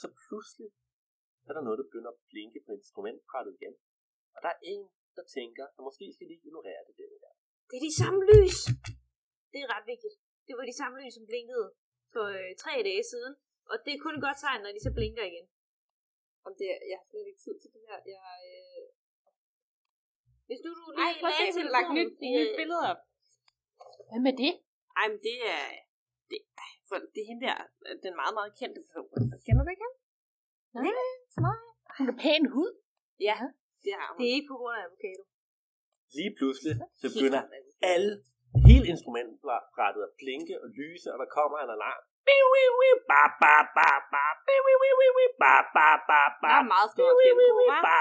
[0.01, 0.69] så pludselig
[1.49, 3.75] er der noget, der begynder at blinke på instrumentbrættet igen.
[4.35, 4.83] Og der er en,
[5.17, 7.31] der tænker, at måske skal de ignorere det der.
[7.69, 8.59] Det er de samme lys.
[9.51, 10.15] Det er ret vigtigt.
[10.47, 11.67] Det var de samme lys, som blinkede
[12.13, 13.33] for øh, tre dage siden.
[13.71, 15.47] Og det er kun et godt tegn, når de så blinker igen.
[16.47, 17.99] Om det, jeg har slet ikke tid til det her.
[18.15, 18.85] Jeg, øh...
[20.47, 23.01] Hvis du, du Ej, lige prøv at se, lagt nyt, nyt øh, billede op.
[24.09, 24.51] Hvad med det?
[24.99, 25.65] Ej, men det er...
[26.31, 26.41] Det,
[26.89, 27.57] for det er hende der,
[28.05, 29.07] den meget, meget kendte person.
[29.45, 29.95] Kender du ikke ham?
[30.75, 30.93] Nej,
[31.45, 31.59] nej.
[31.97, 32.71] Hun har pæn hud.
[33.27, 33.37] Ja,
[33.83, 34.17] det har hun.
[34.19, 35.23] Det er ikke på grund af avocado.
[36.19, 37.41] Lige pludselig, så begynder
[37.93, 38.11] alle,
[38.69, 42.03] hele instrumentbrættet at blinke og lyse, og der kommer en alarm.
[46.51, 47.13] Der er meget stort
[47.71, 47.85] hva'?
[47.85, 47.97] ba,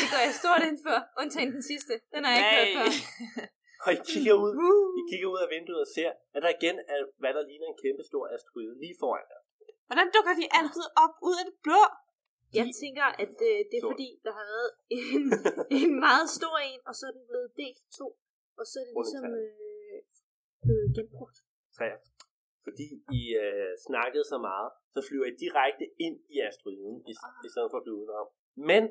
[0.00, 1.92] Det går jeg stort ind for, undtagen den sidste.
[2.14, 2.88] Den har jeg ikke hørt før.
[3.84, 4.52] Og I kigger ud,
[5.00, 7.78] I kigger ud af vinduet og ser, at der igen er, hvad der ligner en
[7.84, 9.40] kæmpe stor asteroide lige foran jer.
[9.88, 11.82] Hvordan dukker de altid op ud af det blå?
[12.58, 15.22] Jeg tænker, at øh, det er fordi, der har været en,
[15.80, 18.08] en meget stor en, og så er den blevet delt to.
[18.60, 19.98] Og så er det ligesom øh,
[20.64, 21.38] blevet genbrugt.
[21.76, 21.98] træer.
[22.66, 22.88] Fordi
[23.20, 27.12] I øh, snakkede så meget, så flyver I direkte ind i asteroiden, i,
[27.46, 28.28] i stedet for at flyve udenom.
[28.70, 28.82] Men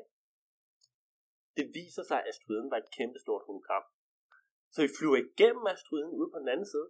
[1.56, 3.84] det viser sig, at asteroiden var et kæmpe stort hologram.
[4.74, 6.88] Så I flyver igennem asteroiden ud på den anden side.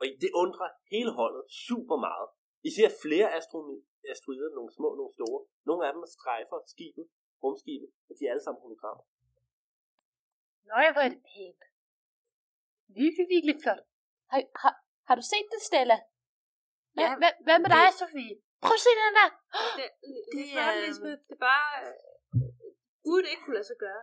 [0.00, 2.28] Og I- det undrer hele holdet super meget.
[2.68, 3.28] I ser flere
[4.12, 5.40] asteroider, nogle små, nogle store.
[5.68, 7.04] Nogle af dem strejfer skibet,
[7.42, 9.04] rumskibet, og de er alle sammen hologrammer.
[10.68, 11.62] Nå, jeg var det pænt.
[13.00, 13.82] Virkelig, virkelig flot.
[14.32, 14.74] Har, har,
[15.08, 15.98] har du set det, Stella?
[16.94, 18.34] Hvad, Ja, hvad, hvad med dig, Sofie?
[18.64, 19.28] Prøv at se den der.
[19.78, 21.16] Det, det, det Det er er-.
[21.28, 21.70] Det er bare...
[21.86, 21.94] Øh,
[23.04, 24.02] burde ikke kunne lade sig gøre.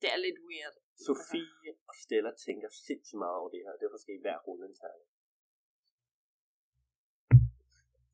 [0.00, 0.76] Det er lidt weird.
[1.06, 4.76] Sofie og Stella tænker sindssygt meget over det her, derfor skal I hver rulle en
[4.82, 5.08] terning.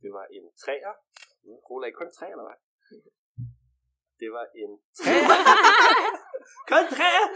[0.02, 0.94] Det var en træer.
[1.46, 2.58] Nu ruller I kun tre, eller hvad?
[4.20, 5.26] Det var en træer.
[6.72, 7.26] kun træer!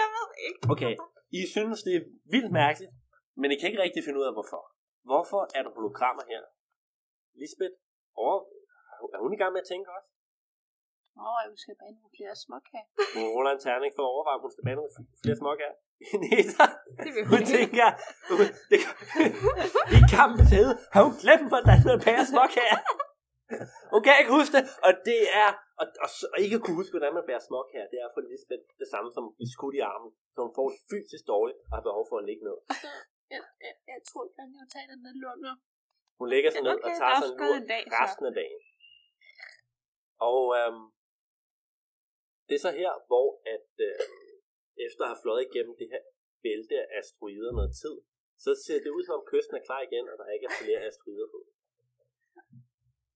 [0.00, 0.60] jeg ved ikke.
[0.72, 0.94] Okay,
[1.40, 2.92] I synes, det er vildt mærkeligt,
[3.40, 4.62] men I kan ikke rigtig finde ud af, hvorfor.
[5.10, 6.42] Hvorfor er der hologrammer her?
[7.40, 7.76] Lisbeth,
[8.24, 8.36] over,
[9.14, 10.09] er hun i gang med at tænke også?
[11.18, 12.86] Åh, oh, jeg skal bage nogle flere småkager.
[13.16, 14.92] Hun ruller en terning for at overveje, om hun skal bage nogle
[15.24, 15.76] flere småkager.
[17.16, 17.88] Vil hun tænker,
[18.38, 18.78] hun, det,
[19.98, 22.78] i kampens hede har hun glemt, hvordan man bager småkager.
[23.92, 26.94] Hun kan ikke huske det, og det er, og, og, og ikke at kunne huske,
[26.96, 30.10] hvordan man bærer småkager, det er for Lisbeth det samme som blive skudt i armen,
[30.34, 32.58] så hun får det fysisk dårligt og har behov for at ligge ned.
[33.34, 35.54] Jeg, jeg, jeg tror ikke, jeg vil tage den lunger.
[36.20, 38.60] Hun lægger sig ned Okay, og tager er også en lur en resten af dagen.
[40.28, 40.84] Og øhm,
[42.50, 43.98] det er så her, hvor at øh,
[44.86, 46.02] efter at have fløjet igennem det her
[46.44, 47.96] bælte af asteroider noget tid,
[48.44, 50.80] så ser det ud som om kysten er klar igen, og der ikke er flere
[50.88, 51.40] asteroider på.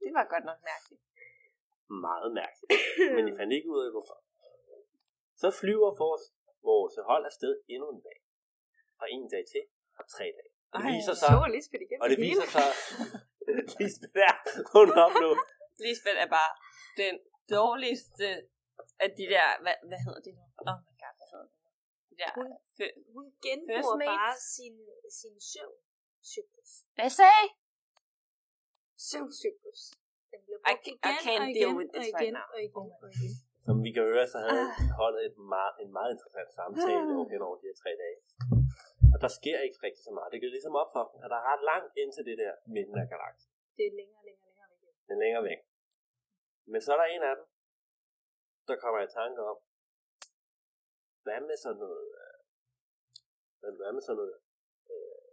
[0.02, 1.02] Det var godt nok mærkeligt.
[2.06, 2.70] Meget mærkeligt.
[3.16, 4.16] Men I fandt ikke ud af, hvorfor.
[5.42, 6.24] Så flyver vores,
[6.70, 8.18] vores hold afsted endnu en dag.
[9.02, 9.64] Og en dag til,
[9.98, 10.52] og tre dage.
[10.74, 11.98] Og det viser sig, så Lisbeth igen.
[12.02, 12.68] og det viser sig,
[13.80, 14.36] Lisbeth er
[14.74, 15.30] hun op nu.
[15.86, 16.52] Lisbeth er bare
[17.02, 17.14] den
[17.56, 18.28] dårligste
[19.04, 20.44] af de der, hvad, hvad hedder det nu?
[20.70, 21.70] Oh my god, hvad hedder det nu?
[22.10, 24.74] De der, Hun- fø- Hun genbruger bare sin,
[25.20, 26.70] sin søvncyklus.
[26.98, 27.48] Hvad sagde I?
[29.10, 29.80] Søvncyklus.
[30.32, 32.34] Den bliver I brugt I igen can't og deal igen with og this igen right
[32.38, 32.46] now.
[32.56, 33.32] og igen og igen.
[33.66, 34.88] Som vi kan høre, så havde Ah.
[35.00, 38.18] holdet et meget, en meget interessant samtale over hen over de her tre dage.
[39.14, 40.28] Og der sker ikke rigtig så meget.
[40.32, 42.52] Det går ligesom op for dem, at der er ret langt ind til det der
[42.76, 43.50] midten af galaksen.
[43.78, 44.94] Det er længere, længere, længere væk.
[45.08, 45.60] Men længere væk.
[46.72, 47.44] Men så er der en af dem,
[48.68, 49.58] der kommer i tanke om,
[51.24, 52.38] hvad med sådan noget, øh,
[53.60, 54.36] hvad- med sådan noget
[54.92, 55.24] øh,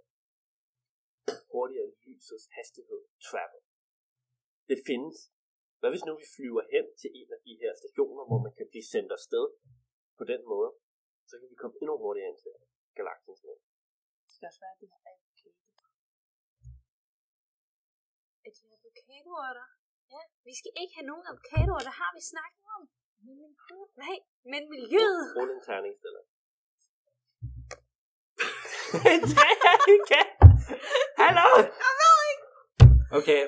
[1.54, 3.62] hurtigere lysets hastighed, travel.
[4.72, 5.18] Det findes.
[5.80, 8.68] Hvad hvis nu vi flyver hen til en af de her stationer, hvor man kan
[8.72, 9.46] blive sendt afsted
[10.20, 10.70] på den måde,
[11.30, 12.54] så kan vi komme endnu hurtigere ind til
[13.00, 13.62] galaksens midt.
[14.26, 15.50] Det skal også være, at de har avocado.
[18.46, 19.70] Er de avocadoer der?
[20.14, 20.22] Ja.
[20.48, 22.84] Vi skal ikke have nogen avocadoer, der har vi snakket om.
[24.04, 24.18] Nej,
[24.52, 25.24] men miljøet.
[25.38, 26.22] Rul en terning, Stella.
[29.34, 30.28] Træer igen!
[31.24, 31.48] Hallo!
[31.86, 32.46] Jeg ved ikke.
[33.20, 33.42] Okay,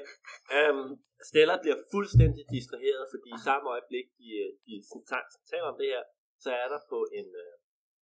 [0.58, 0.90] øhm,
[1.30, 4.30] Stella bliver fuldstændig distraheret, fordi i samme øjeblik, de,
[4.66, 4.74] de
[5.10, 6.04] ta- taler om det her,
[6.44, 7.54] så er der på en, øh,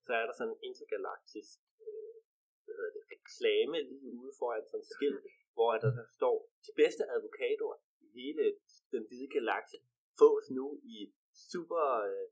[0.05, 2.15] så er der sådan en intergalaktisk øh,
[2.63, 6.71] hvad hedder det, reklame lige ude foran sådan et skilt, hvor der, der står, de
[6.81, 7.71] bedste advokater
[8.05, 8.43] i hele
[8.93, 9.77] den hvide galakse
[10.19, 10.95] fås nu i
[11.51, 12.25] super, øh,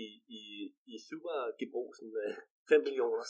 [0.00, 0.04] i,
[0.38, 0.42] i,
[0.92, 2.34] i super gebrosen øh,
[2.70, 3.24] 5 millioner.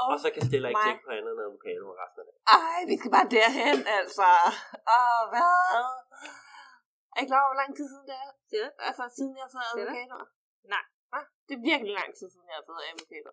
[0.00, 0.86] Oh, Og så kan Stella ikke my.
[0.88, 2.34] tænke på andet end advokater resten af det.
[2.58, 4.28] Ej, vi skal bare derhen, altså.
[4.96, 5.82] Åh, hvad?
[7.16, 8.30] Er I klar over, hvor lang tid siden det er?
[8.58, 8.66] Ja.
[8.88, 10.18] Altså, siden jeg har fået advokater?
[10.74, 10.84] Nej.
[11.10, 11.20] Hva?
[11.46, 13.32] Det er virkelig lang tid siden, jeg har fået advokater.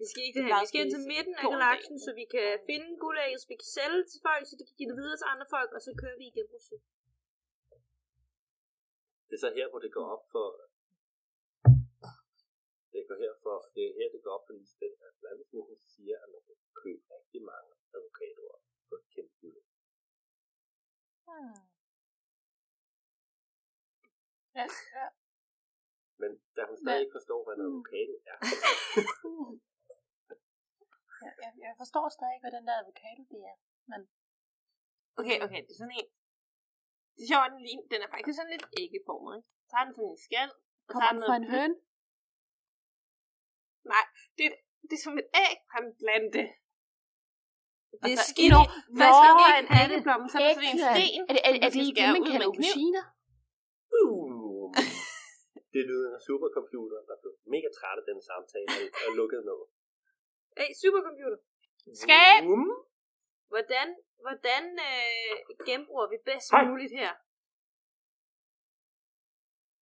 [0.00, 0.62] Vi skal ikke derhen.
[0.64, 3.70] Vi skal ind til midten af galaksen, så vi kan finde guldægget, så vi kan
[3.78, 6.16] sælge til folk, så de kan give det videre til andre folk, og så kører
[6.22, 6.80] vi igen på syg.
[9.28, 10.46] Det er så her, hvor det går op for...
[12.92, 13.54] Det går her for...
[13.74, 16.28] Det er her, det går op for Lisbeth, at hvad hvis nu hun siger, at
[16.34, 18.42] man kan købe rigtig mange advokater
[18.88, 19.66] for et kæmpe beløb.
[21.28, 21.60] Hmm.
[24.58, 24.66] Ja,
[24.98, 25.06] ja.
[26.22, 27.68] Men da hun stadig ikke forstår, hvad en Mm.
[27.70, 28.36] advokat er,
[29.24, 29.54] Hmm.
[31.24, 33.56] Ja, jeg, jeg forstår stadig ikke, hvad den der avocado det er.
[33.90, 34.00] Men
[35.20, 36.08] Okay, okay, det er sådan en...
[37.18, 39.48] Det er sjovt, den, den er faktisk sådan lidt æggeformet, ikke?
[39.68, 40.48] Så har den sådan en skal,
[40.86, 41.72] og kommer den fra en høn?
[43.92, 44.04] Nej,
[44.36, 46.42] det, er- det er som et æg fra en plante.
[48.02, 48.52] Det er Altså, skidt.
[48.54, 48.62] Nå,
[48.98, 51.20] Hvad Nå, skal vi er have en æggeblomme, så er der sådan en sten.
[51.28, 53.04] Er det, er, er det man ikke det, man ud kalder auberginer?
[54.00, 54.66] uh,
[55.74, 59.66] det lyder af supercomputer, der blev mega træt af den samtale og, lukkede noget.
[60.58, 61.38] Hey, supercomputer.
[62.04, 62.40] Skab!
[63.52, 63.88] Hvordan,
[64.24, 65.34] hvordan øh,
[65.68, 66.64] genbruger vi bedst Hej.
[66.70, 67.10] muligt her?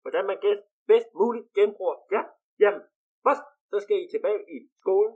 [0.03, 1.96] Hvordan man gæt bedst muligt genbruger.
[2.14, 2.22] Ja,
[2.62, 2.83] jamen,
[3.27, 5.14] først så skal I tilbage i skolen,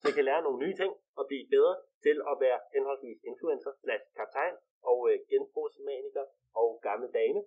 [0.00, 3.72] så I kan lære nogle nye ting og blive bedre til at være henholdsvis influencer,
[3.82, 4.56] slash kaptajn
[4.90, 6.24] og øh, genbrugsmaniker
[6.60, 7.40] og gamle dame.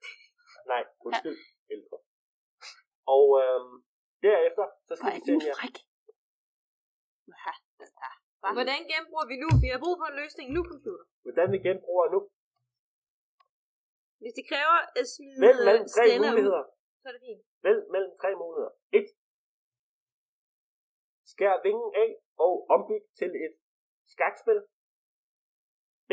[0.72, 1.38] Nej, undskyld,
[1.74, 1.98] ældre.
[3.14, 3.74] Og øhm,
[4.26, 5.56] derefter, så skal vi du sende jer
[8.42, 8.54] fræk?
[8.58, 9.48] Hvordan genbruger vi nu?
[9.64, 11.04] Vi har brug for en løsning nu, computer.
[11.26, 12.18] hvordan vi genbruger nu.
[14.22, 16.64] Hvis det kræver at smide Vælg mellem tre Stella ud, muligheder.
[17.00, 17.42] så er det fint.
[17.66, 18.72] Vælg mellem tre muligheder.
[18.92, 19.06] 1.
[21.32, 22.10] Skær vingen af
[22.44, 23.54] og ombyg til et
[24.14, 24.58] skakspil.
[26.08, 26.12] B.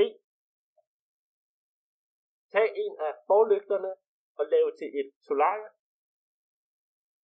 [2.54, 3.92] Tag en af forlygterne
[4.40, 5.68] og lav til et solarie.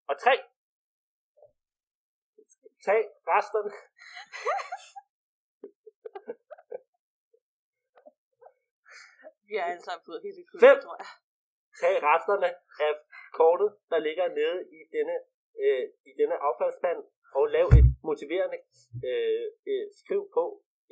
[0.10, 0.32] Og 3.
[2.88, 3.02] Tag
[3.34, 3.72] resterne.
[9.56, 10.76] Vi har alle sammen fået helt Fem.
[10.76, 11.12] kul, tror jeg.
[11.82, 12.50] Tag resterne
[12.88, 12.94] af
[13.40, 15.16] kortet, der ligger nede i denne,
[15.64, 17.00] øh, i denne affaldsspand,
[17.38, 18.60] og lav et motiverende
[19.10, 20.44] øh, øh, skriv på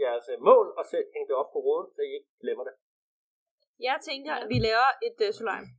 [0.04, 2.76] jeres øh, mål, og så hæng det op på roden, så I ikke glemmer det.
[3.90, 5.72] Jeg tænker, at vi laver et uh, solarium.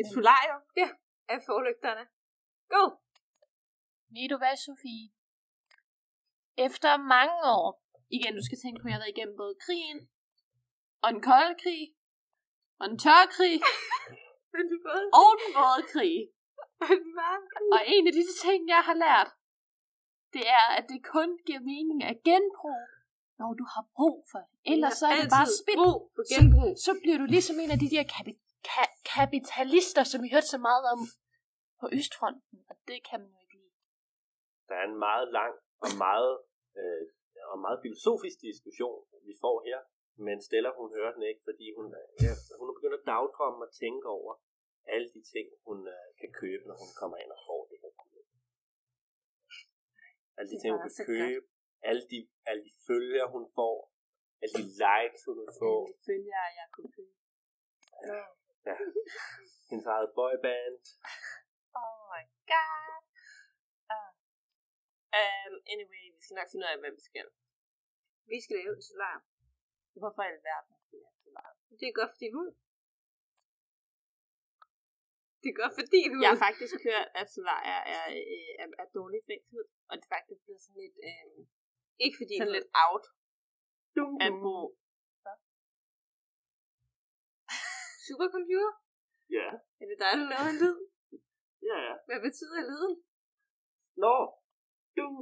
[0.00, 0.60] Et solarium.
[0.80, 0.88] Ja,
[1.34, 2.04] af forlygterne.
[2.74, 2.82] Go!
[4.14, 5.06] Ved du hvad, Sofie?
[6.66, 7.68] Efter mange år,
[8.16, 10.00] igen, du skal tænke på, at jeg har været igennem både krigen,
[11.02, 11.84] og den kolde krig,
[12.80, 13.56] og den tørre krig,
[15.20, 16.16] og den våde krig.
[17.74, 19.30] Og en af de ting, jeg har lært,
[20.34, 22.86] det er, at det kun giver mening at genbruge,
[23.40, 24.56] når du har brug for det.
[24.72, 25.78] Ellers så er det bare spild.
[25.80, 26.72] brug for genbrug.
[26.86, 30.58] Så bliver du ligesom en af de der kapi- ka- kapitalister, som vi hørte så
[30.68, 31.00] meget om
[31.80, 32.58] på Østfronten.
[32.70, 33.74] Og det kan man jo ikke lide.
[34.68, 35.52] Der er en meget lang
[35.84, 36.32] og meget,
[36.80, 37.02] øh,
[37.52, 39.78] og meget filosofisk diskussion, vi får her,
[40.26, 43.60] men Stella, hun hører den ikke, fordi hun, er- ja, hun er begyndt at dagdrømme
[43.66, 44.32] og tænke over
[44.94, 47.92] alle de ting, hun øh, kan købe, når hun kommer ind og får det her
[48.00, 48.14] guld.
[50.36, 51.46] Alle de Det ting, hun kan købe,
[51.90, 52.18] alle de,
[52.50, 53.76] alle de følger, hun får,
[54.42, 57.14] alle de likes, hun vil få, Alle de følgere, jeg kunne købe.
[58.68, 58.74] ja.
[59.70, 60.80] hendes eget boyband.
[61.82, 62.22] Oh my
[62.54, 63.02] god.
[63.94, 64.12] Uh.
[65.20, 67.26] Um, anyway, vi skal nok finde ud af, hvad vi skal.
[68.32, 69.24] Vi skal lave et solarium.
[70.02, 71.56] Hvorfor i alverden skal vi have et solarium?
[71.80, 72.50] Det er godt for din hud.
[75.42, 76.22] Det er godt for din hud.
[76.24, 78.06] Jeg har faktisk hørt, at solarier er, er,
[78.62, 81.38] er, er dårligt fængsel, og det er faktisk blevet sådan lidt, øh,
[82.04, 82.56] Ikke for din sådan hud.
[82.58, 83.04] lidt out
[83.96, 84.56] Dum, at bo.
[88.06, 88.72] Supercomputer?
[89.38, 89.48] Ja,
[89.80, 90.78] Er det dig, der laver en lyd?
[91.68, 91.94] ja, ja.
[92.08, 92.94] Hvad betyder lyden?
[94.04, 94.14] Nå,
[94.96, 95.14] dum.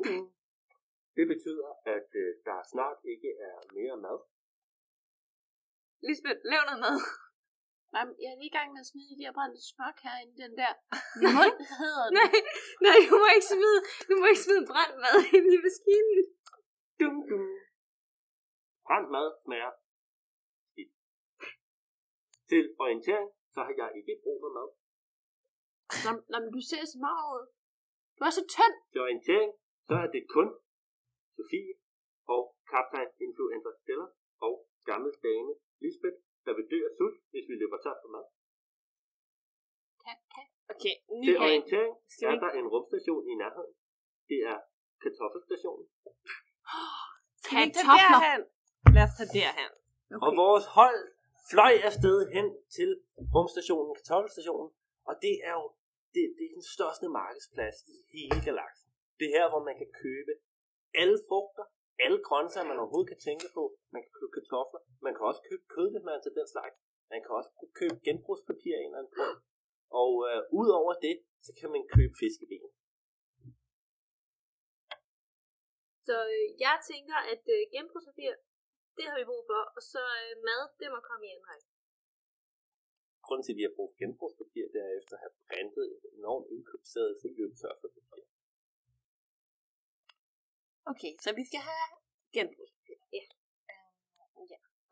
[1.19, 4.19] Det betyder, at øh, der snart ikke er mere mad.
[6.09, 6.97] Lisbeth, lav noget mad.
[7.95, 10.31] Nej, jeg er lige i gang med at smide de her brændte smok her i
[10.43, 10.73] den der
[11.37, 12.15] mund, hedder det.
[12.21, 12.37] Nej,
[12.87, 16.21] nej, du må ikke smide, du må ikke smide brændt mad ind i maskinen.
[17.01, 17.45] Dum, dum.
[18.87, 19.73] Brændt mad smager
[20.71, 20.93] skidt.
[22.51, 24.69] Til orientering, så har jeg ikke brug for mad.
[26.05, 27.45] Nå, nå, men du ser så meget ud.
[28.17, 28.77] Du er så tynd.
[28.93, 29.51] Til orientering,
[29.89, 30.49] så er det kun
[31.37, 31.75] Sofie
[32.35, 34.07] og kaptajn Influencer Stella
[34.47, 34.55] og
[34.89, 38.27] gammel dame Lisbeth, der vil dø af sult, hvis vi løber tør for mad.
[40.07, 40.49] Tak, tak.
[40.73, 41.93] Okay, ny Til orientering
[42.31, 43.75] er der en rumstation i nærheden.
[44.31, 44.59] Det er
[45.03, 45.87] kartoffelstationen.
[47.51, 48.11] Kartofler.
[48.15, 48.43] derhen?
[48.95, 49.73] Lad os tage derhen.
[50.15, 50.25] Okay.
[50.27, 51.01] Og vores hold
[51.51, 52.91] fløj afsted hen til
[53.35, 54.71] rumstationen, kartoffelstationen.
[55.09, 55.67] Og det er jo
[56.15, 58.89] det, det er den største markedsplads i hele galaksen.
[59.19, 60.33] Det er her, hvor man kan købe
[61.03, 61.65] alle frugter,
[62.05, 63.63] alle grøntsager, man overhovedet kan tænke på.
[63.95, 64.81] Man kan købe kartofler.
[65.07, 66.77] Man kan også købe kød, hvis man er til den slags.
[67.13, 69.39] Man kan også købe genbrugspapir af en eller anden grund.
[70.03, 71.15] Og øh, ud over det,
[71.47, 72.71] så kan man købe fiskeben.
[76.09, 78.33] Så øh, jeg tænker, at øh, genbrugspapir,
[78.97, 79.63] det har vi brug for.
[79.77, 81.69] Og så øh, mad, det må komme i anden række.
[83.25, 86.47] Grunden til, at vi har brugt genbrugspapir, det er efter at have printet et enormt
[86.55, 88.25] indkøbsseddel, så vi løber tør for papir.
[90.93, 91.89] Okay, så vi skal have
[92.35, 93.27] genbrugspapir.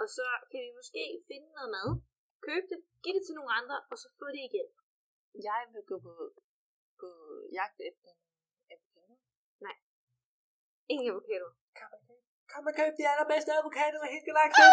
[0.03, 1.89] Og så kan vi måske finde noget mad,
[2.47, 4.69] købe det, give det til nogle andre, og så få det igen.
[5.49, 6.15] Jeg vil gå på,
[7.01, 7.09] på
[7.59, 8.11] jagt efter
[8.73, 9.13] avocado.
[10.93, 11.49] Ingen avocado.
[12.53, 14.65] Kom og køb de allerbedste avocadoer i hele galaksen.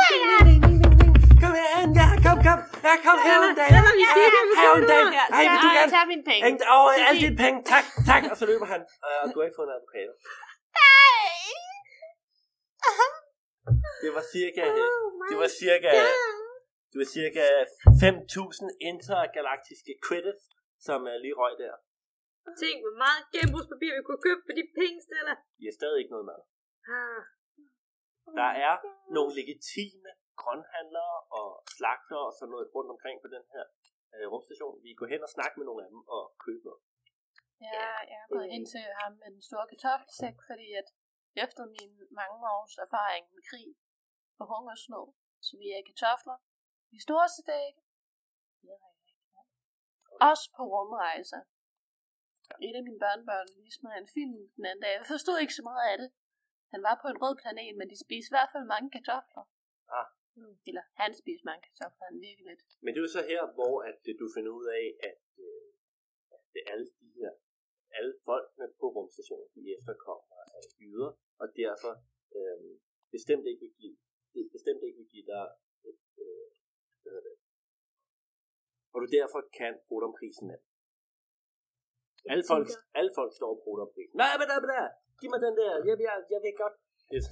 [1.41, 2.59] Kom her, ja, kom, kom.
[2.87, 3.69] Ja, kom her en dag.
[3.75, 5.03] lad mig sige det, Her en dag.
[5.37, 5.91] Ej, vil du tag, gerne?
[5.95, 6.45] tag mine penge.
[6.77, 7.57] Over alle dine penge.
[7.73, 8.21] Tak, tak.
[8.31, 8.81] Og så løber han.
[9.21, 10.11] Og du har ikke fået en avocado.
[14.03, 14.63] Det var cirka,
[15.29, 15.91] det var cirka,
[16.91, 17.43] det var cirka
[18.03, 20.43] 5.000 intergalaktiske credits,
[20.87, 21.75] som er lige røg der.
[22.63, 25.33] Tænk, hvor meget genbrugspapir vi kunne købe for de penge, Stella.
[25.61, 26.41] I har stadig ikke noget mad.
[26.97, 27.21] Ah.
[28.39, 28.73] Der er
[29.15, 33.65] nogle legitime grønhandlere og slagter og sådan noget rundt omkring på den her
[34.15, 34.75] øh, rumstation.
[34.85, 36.81] Vi går hen og snakke med nogle af dem og købe noget.
[37.69, 40.87] Ja, jeg er gået ind til ham med den store kartoffelsæk, fordi at
[41.45, 43.69] efter min mange års erfaring med krig
[44.39, 45.07] og hungersnød,
[45.45, 46.37] så vi er kartofler,
[46.91, 47.81] de store dække,
[50.29, 51.41] også på rumrejser.
[52.67, 54.93] Et af mine børnebørn viste mig en film den anden dag.
[54.99, 56.09] Jeg forstod ikke så meget af det.
[56.73, 59.43] Han var på en rød planet, men de spiste i hvert fald mange kartofler.
[59.97, 60.07] Ah.
[60.69, 62.63] Eller han spiste mange kartofler, han virkelig lidt.
[62.83, 65.67] Men det er jo så her, hvor at, øh, du finder ud af, at, øh,
[66.35, 66.87] at det alle
[67.97, 71.93] alle folkene på rumstationen, de efterkommer af jyder, og derfor
[72.37, 72.71] øh,
[73.15, 73.95] bestemt ikke vil give,
[74.33, 75.45] det bestemt ikke vil give dig
[75.89, 76.47] et, øh,
[77.01, 77.35] hvad hedder det,
[78.93, 80.61] og du derfor kan bruge om prisen af.
[82.33, 82.67] Alle folk,
[82.99, 84.15] alle folk står og bruger om prisen.
[84.23, 84.83] Nej, men der, men der,
[85.19, 86.75] giv mig den der, jeg, jeg, jeg vil godt,
[87.09, 87.31] det er så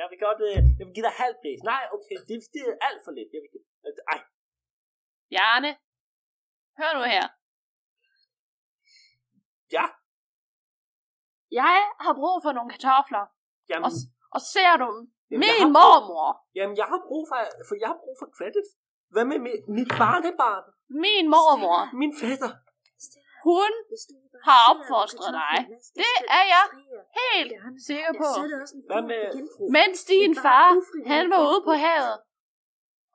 [0.00, 1.60] jeg vil godt, øh, jeg vil give dig halv pris.
[1.72, 3.30] Nej, okay, det, det er alt for lidt.
[3.34, 3.50] Jeg vil
[4.14, 4.20] ej,
[5.30, 5.70] Bjarne,
[6.80, 7.26] hør nu her.
[9.76, 9.84] Ja,
[11.60, 13.24] Jeg har brug for nogle kartofler.
[13.70, 13.90] jamen, Og,
[14.36, 15.00] og ser du dem?
[15.30, 16.28] Jamen, jeg Min har- mormor.
[16.58, 17.36] jamen, jeg har brug for,
[17.68, 18.70] for jeg har brug for credits.
[19.14, 20.64] Hvad med mit, mit barnebarn?
[21.04, 21.78] Min mormor.
[22.02, 22.50] Min fætter?
[23.50, 23.70] Hun
[24.48, 25.56] har opfostret dig.
[26.02, 26.64] Det er jeg
[27.28, 27.52] helt
[27.88, 28.28] sikker på.
[28.90, 29.30] Hvad med-.
[29.78, 30.68] Mens din far,
[31.12, 32.16] han var ude på havet,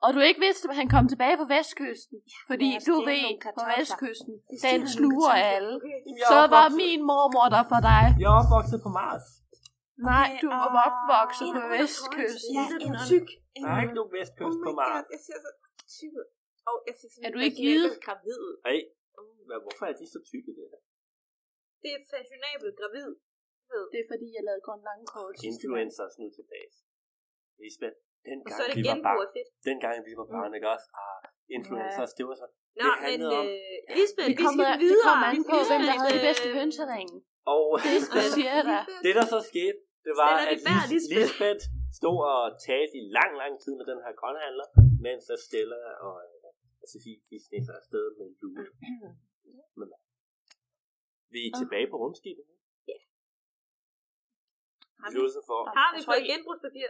[0.04, 2.18] og du ikke vidste, at han kom tilbage på vestkysten,
[2.50, 3.26] fordi du ved,
[3.58, 4.34] på vestkysten,
[4.66, 5.74] den sluger alle.
[6.32, 8.02] Så var min mormor der for dig.
[8.22, 9.26] Jeg er opvokset på Mars.
[10.10, 12.54] Nej, du var opvokset på vestkysten.
[12.58, 13.28] Ja, en tyk.
[13.62, 15.04] Der er ikke nogen vestkyst på Mars.
[15.14, 15.50] jeg ser så
[15.96, 16.26] tyk ud.
[16.70, 17.92] Og jeg ser Er du ikke givet?
[18.06, 18.54] gravid ud.
[18.68, 18.80] Hey,
[19.48, 20.80] hvad, hvorfor er de så tykke, det her?
[21.82, 23.10] Det er fashionabel gravid.
[23.92, 25.34] Det er fordi, jeg lavede grøn langkort.
[25.50, 26.76] Influencers nu til dags.
[27.62, 29.48] Lisbeth, Og dengang så er det vi var genbrug barn, af fedt.
[29.68, 30.86] dengang vi var barn, ikke også?
[31.04, 31.22] Ah,
[31.56, 32.46] influencers, det var så...
[32.50, 35.06] Nå, Det men handlede om- øh, Lisbeth, Vi vi kommer, skal det videre.
[35.08, 37.16] kommer an Vi på, hvem der havde de bedste Øh, hønseringe.
[37.54, 37.96] Og Det
[38.36, 38.80] siger dig.
[39.06, 41.18] det, der så skete, det var, at Lis- Lisbeth?
[41.20, 41.62] Lisbeth
[41.98, 44.66] stod og talte i lang, lang tid med den her grønhandler,
[45.06, 46.50] mens der Stella og, øh,
[46.82, 48.64] og Sofie de sneg sig afsted med lue.
[49.78, 49.88] Men,
[51.34, 52.54] vi er tilbage på rumskibet nu.
[55.02, 56.88] Har vi- for, Har vi fået genbrugspapir?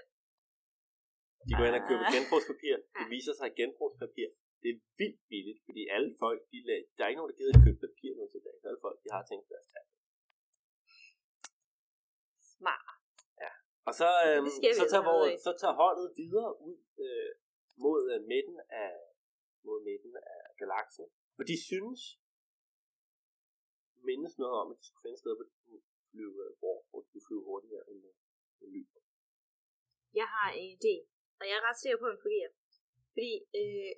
[1.47, 2.15] De går ind og køber Ah.
[2.15, 2.75] genbrugspapir.
[2.99, 4.29] Det viser sig, at genbrugspapir,
[4.63, 6.59] det er vildt billigt, fordi alle folk, de
[6.95, 8.63] der er ikke nogen, der gider at købe papir nu til dags.
[8.69, 9.89] Alle folk, de har tænkt deres tand.
[12.57, 12.97] Smart.
[13.89, 14.47] Og så, øhm,
[14.81, 15.35] så, tager af.
[15.47, 17.31] så tager holdet videre ud øh,
[17.85, 18.93] mod øh, midten af
[20.61, 21.07] galaksen.
[21.39, 22.01] Og de synes,
[24.09, 27.01] mindes noget om, at de skulle finde sted, hvor de kunne flyve, øh, hvor, hvor
[27.03, 28.15] de kunne flyve hurtigere end, øh,
[28.63, 28.87] end lyd.
[30.21, 30.95] Jeg har en idé,
[31.39, 32.53] og jeg er ret sikker på, at den fungerer.
[33.15, 33.93] Fordi øh,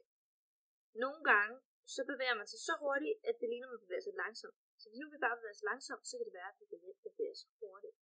[1.05, 1.55] nogle gange,
[1.95, 4.59] så bevæger man sig så hurtigt, at det ligner, at man bevæger sig langsomt.
[4.80, 7.34] Så hvis nu vi bare bevæger os langsomt, så kan det være, at vi bevæger
[7.36, 7.97] os hurtigt.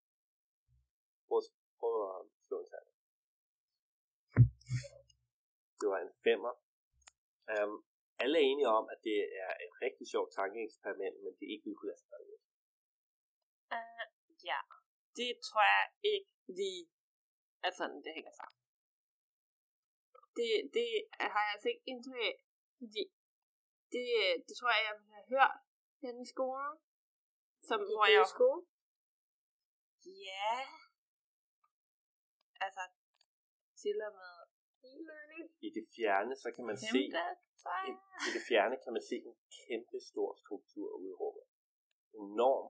[1.29, 1.41] Prøv,
[1.79, 2.87] prøv at slå en tand.
[5.81, 6.53] Det var en femmer.
[7.53, 7.75] Um,
[8.23, 11.79] alle er enige om, at det er et rigtig sjovt tankeeksperiment, men det ikke ville
[11.79, 12.41] kunne lade sig gøre.
[13.77, 14.05] Uh,
[14.51, 14.61] ja,
[15.19, 16.83] det tror jeg ikke lige
[17.67, 18.66] er sådan, det hænger sammen.
[20.39, 20.89] Det, det
[21.35, 22.35] har jeg altså ikke indtryk af,
[22.81, 23.03] fordi
[23.95, 24.07] det,
[24.47, 25.57] det tror jeg, jeg ville have hørt
[26.05, 26.75] henne i skolen.
[27.69, 28.61] Som, I hvor jeg, skole?
[30.29, 30.55] ja,
[32.65, 32.83] altså
[33.83, 34.35] til og med
[34.91, 35.47] E-learning?
[35.67, 37.83] I det fjerne, så kan man se, femte, jeg.
[37.89, 37.93] i,
[38.27, 41.47] i det fjerne kan man se en kæmpe stor struktur ude i rummet.
[42.23, 42.67] Enorm.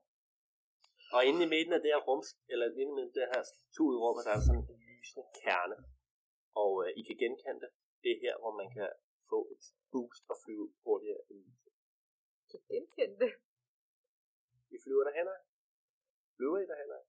[1.14, 3.43] Og inde i midten af det her rum, eller inde i midten af det her
[3.53, 5.77] struktur ude i rummet, der er sådan en lysende kerne.
[6.63, 7.71] Og øh, I kan genkende det.
[8.03, 8.89] Det er her, hvor man kan
[9.31, 11.73] få et boost og flyve hurtigere end lyset.
[12.51, 13.33] Kan genkende det.
[14.75, 15.41] I flyver derhen af.
[16.37, 17.05] Flyver I derhen af?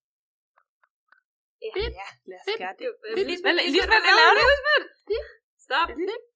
[1.66, 1.72] Ja.
[2.02, 2.88] Ja, lad os gøre det.
[3.18, 3.28] Fedt.
[3.32, 4.46] Lisbeth, Hvad- Lisbeth, Lisbeth, du?
[4.52, 5.28] Lisbeth?
[5.66, 5.88] Stop.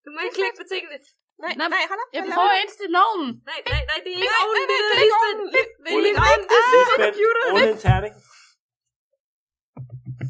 [0.06, 0.98] Du må ikke klikke på tingene.
[1.44, 2.10] Nej, Nå, nej, hold op.
[2.18, 3.26] Jeg prøver at indstille loven.
[3.50, 5.14] Nej, nej, nej, det er ikke Nej, ovnen, nej, det nej, er det er ikke
[5.14, 5.22] Lisbeth.
[5.22, 5.48] ovnen.
[5.56, 7.44] Det- er ikke en- ovnen, det er Lisbeth, computer.
[7.54, 8.14] rulle en terning.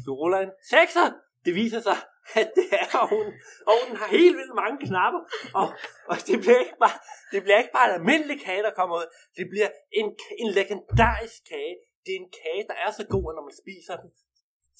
[0.06, 1.06] Du ruller en sekser.
[1.44, 1.98] Det viser sig,
[2.40, 3.32] at det er ovnen.
[3.74, 5.22] Ovnen har helt vildt mange knapper.
[5.60, 5.66] Og,
[6.10, 6.96] og det, bliver ikke bare,
[7.32, 9.08] det bliver ikke bare en almindelig kage, der kommer ud.
[9.38, 9.70] Det bliver
[10.00, 10.06] en,
[10.42, 11.74] en legendarisk kage.
[12.04, 14.10] Det er en kage, der er så god, at når man spiser den,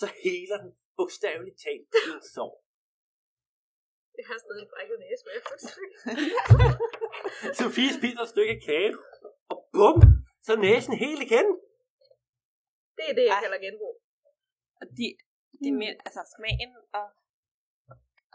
[0.01, 2.53] så heler den bogstaveligt talt en sår.
[4.18, 5.57] Jeg har stadig en brækket næse, men jeg får.
[7.61, 8.93] Sofie spiser et stykke kage,
[9.53, 9.97] og bum,
[10.45, 11.49] så er næsen helt igen.
[12.97, 13.43] Det er det, jeg Ej.
[13.45, 13.95] kalder genbrug.
[14.80, 15.07] Og de,
[15.62, 15.78] de Mm.
[15.80, 17.07] med, altså smagen og,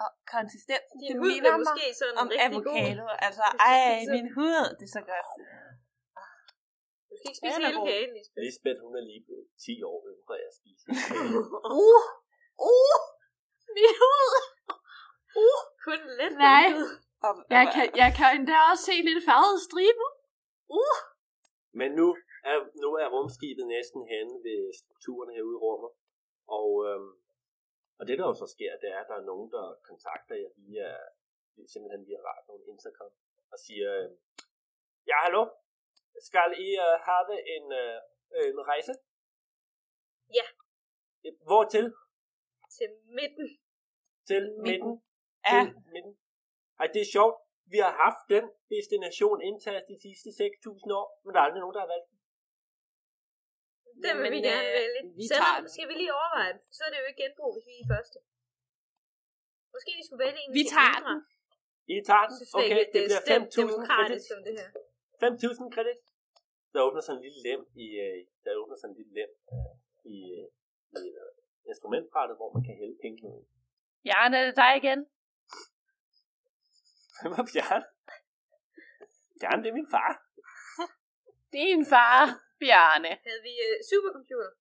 [0.03, 2.77] og konsistensen, Din det hud minder er mig måske sådan om rigtig god.
[2.77, 3.05] avocado.
[3.27, 5.29] Altså, Hvis du ej, spiser- min hud, det er så godt.
[7.09, 7.87] Du skal ikke spise hele god.
[7.91, 8.41] kagen, Lisbeth.
[8.45, 10.83] Lisbeth, hun er lige blevet 10 år yngre af at spise.
[11.83, 12.03] Uh,
[12.71, 12.97] uh,
[13.77, 14.31] min hud.
[15.85, 16.65] Kun lidt Nej.
[17.27, 20.09] Og, Jeg kan, jeg kan endda også se lidt farvede striber.
[21.79, 22.07] Men nu
[22.51, 25.91] er, nu er rumskibet næsten henne ved strukturen herude i rummet.
[26.59, 27.09] Og, øhm,
[27.99, 30.51] og det der jo så sker, det er, at der er nogen, der kontakter jer
[30.57, 30.89] via,
[31.73, 33.13] simpelthen via radioen Instagram
[33.51, 34.09] og siger, øh,
[35.09, 35.43] ja hallo,
[36.27, 37.97] skal I øh, have en, øh,
[38.51, 38.93] en rejse?
[40.37, 40.45] Ja.
[41.49, 41.85] Hvor til?
[42.77, 42.89] Til
[43.19, 43.47] midten.
[44.29, 44.63] Til Midten.
[44.67, 44.93] midten?
[45.47, 45.59] Ja.
[45.65, 46.13] Til midten?
[46.79, 47.37] Ej, det er sjovt.
[47.73, 48.45] Vi har haft den
[48.75, 52.09] destination indtaget de sidste 6.000 år, men der er aldrig nogen, der har valgt
[53.97, 54.05] den.
[54.07, 55.01] Den vil vi gerne øh, vælge.
[55.19, 55.69] vi Selvom, tager den.
[55.75, 57.89] skal vi lige overveje det, så er det jo ikke genbrug, hvis vi er i
[57.93, 58.17] første.
[59.73, 61.15] Måske vi skulle vælge en Vi tager mindre.
[61.95, 62.35] I tager den.
[62.59, 64.23] Okay, det det er bliver stemt 5.000 kredit.
[64.47, 64.69] det her.
[65.23, 65.99] 5.000 kredit.
[66.73, 69.73] Der åbner sådan en lille lem i, øh, der åbner sådan en lille lem øh,
[70.13, 70.15] i,
[70.99, 71.01] i
[71.71, 73.43] instrumentbrættet, hvor man kan hælde penge ud.
[74.03, 74.99] Bjarne, er det dig igen?
[77.21, 77.83] Hvem er Bjørn?
[79.39, 80.11] Bjørn, det er min far.
[81.57, 82.21] Din far,
[82.61, 83.11] Bjarne.
[83.27, 84.51] Havde vi uh, supercomputer?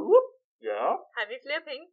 [0.00, 0.22] Uh,
[0.68, 0.84] ja.
[1.16, 1.86] Har vi flere penge?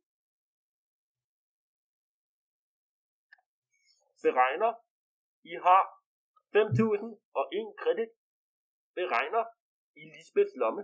[4.23, 4.71] Beregner.
[5.51, 5.81] I har
[6.55, 8.11] 5.000 og en kredit.
[8.97, 9.43] Beregner
[10.01, 10.83] i Lisbeths lomme.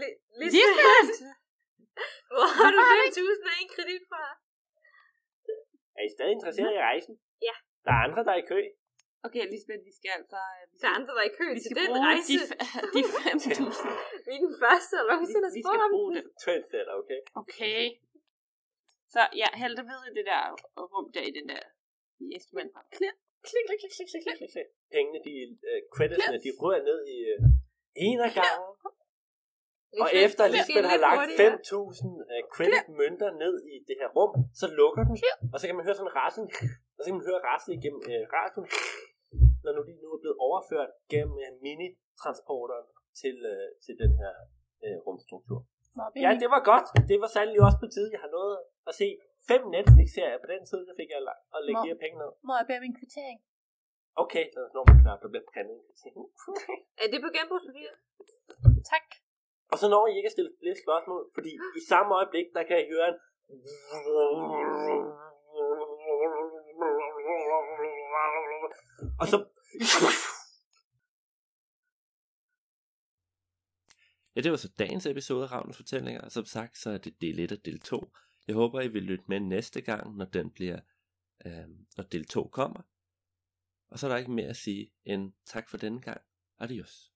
[0.00, 1.18] Li- Lisbeth!
[2.34, 4.22] Hvor har du Hvorfor har du 5.000 og en kredit fra?
[5.98, 7.14] Er I stadig interesseret i rejsen?
[7.48, 7.54] Ja.
[7.84, 8.60] Der er andre, der er i kø.
[9.26, 10.40] Okay, Lisbeth, vi skal altså...
[10.56, 12.32] øh, Vi Der er skal, andre, der er i kø vi til den rejse.
[12.32, 12.36] de,
[12.94, 13.86] de 5.000.
[14.26, 16.24] Vi er den første, eller hvad Vi, vi spurgt skal om bruge det.
[16.44, 17.20] Trendsetter, okay?
[17.42, 17.82] Okay.
[19.14, 19.48] Så ja,
[19.78, 20.42] det ved i det der
[20.94, 21.62] rum der i den der
[22.24, 22.86] i instrumentbræt.
[22.98, 23.16] Klik,
[23.48, 24.68] klik, klik, klik, klik, klik, klik, klik.
[24.94, 25.32] Pengene, de,
[25.70, 27.38] uh, creditsene, de rører ned i uh,
[28.06, 28.64] en af gangen.
[30.04, 31.52] Og efter vi Lisbeth har lagt hurtigere.
[31.52, 35.16] 5.000 uh, credit-mønter ned i det her rum, så lukker den,
[35.52, 36.44] og så kan man høre sådan en rassel,
[36.96, 38.66] og så kan man høre rassel igennem uh, radioen,
[39.66, 42.86] når nu de nu er blevet overført gennem uh, mini-transporteren
[43.20, 44.34] til, uh, til den her
[44.84, 45.60] uh, rumstruktur.
[46.24, 46.86] Ja, det var godt.
[47.10, 48.08] Det var sandelig også på tide.
[48.14, 48.56] Jeg har nået
[48.90, 49.08] at se
[49.50, 52.16] fem Netflix-serier på den tid, så fik jeg la- at lægge Må- de her penge
[52.22, 52.30] ned.
[52.48, 53.38] Må jeg bede min kvittering?
[54.24, 55.78] Okay, så når man knap, der bliver printet.
[57.02, 57.90] Er det på genbrugspapir?
[58.92, 59.06] Tak.
[59.72, 62.78] Og så når I ikke at stille flere spørgsmål, fordi i samme øjeblik, der kan
[62.84, 63.18] I høre en...
[69.20, 69.36] Og så...
[74.36, 77.20] Ja, det var så dagens episode af Ravnens Fortællinger, og som sagt, så er det
[77.20, 78.12] del 1 og del 2.
[78.46, 80.80] Jeg håber, I vil lytte med næste gang, når den bliver,
[81.46, 82.82] øh, når del 2 kommer.
[83.88, 86.20] Og så er der ikke mere at sige end tak for denne gang.
[86.58, 87.15] Adios.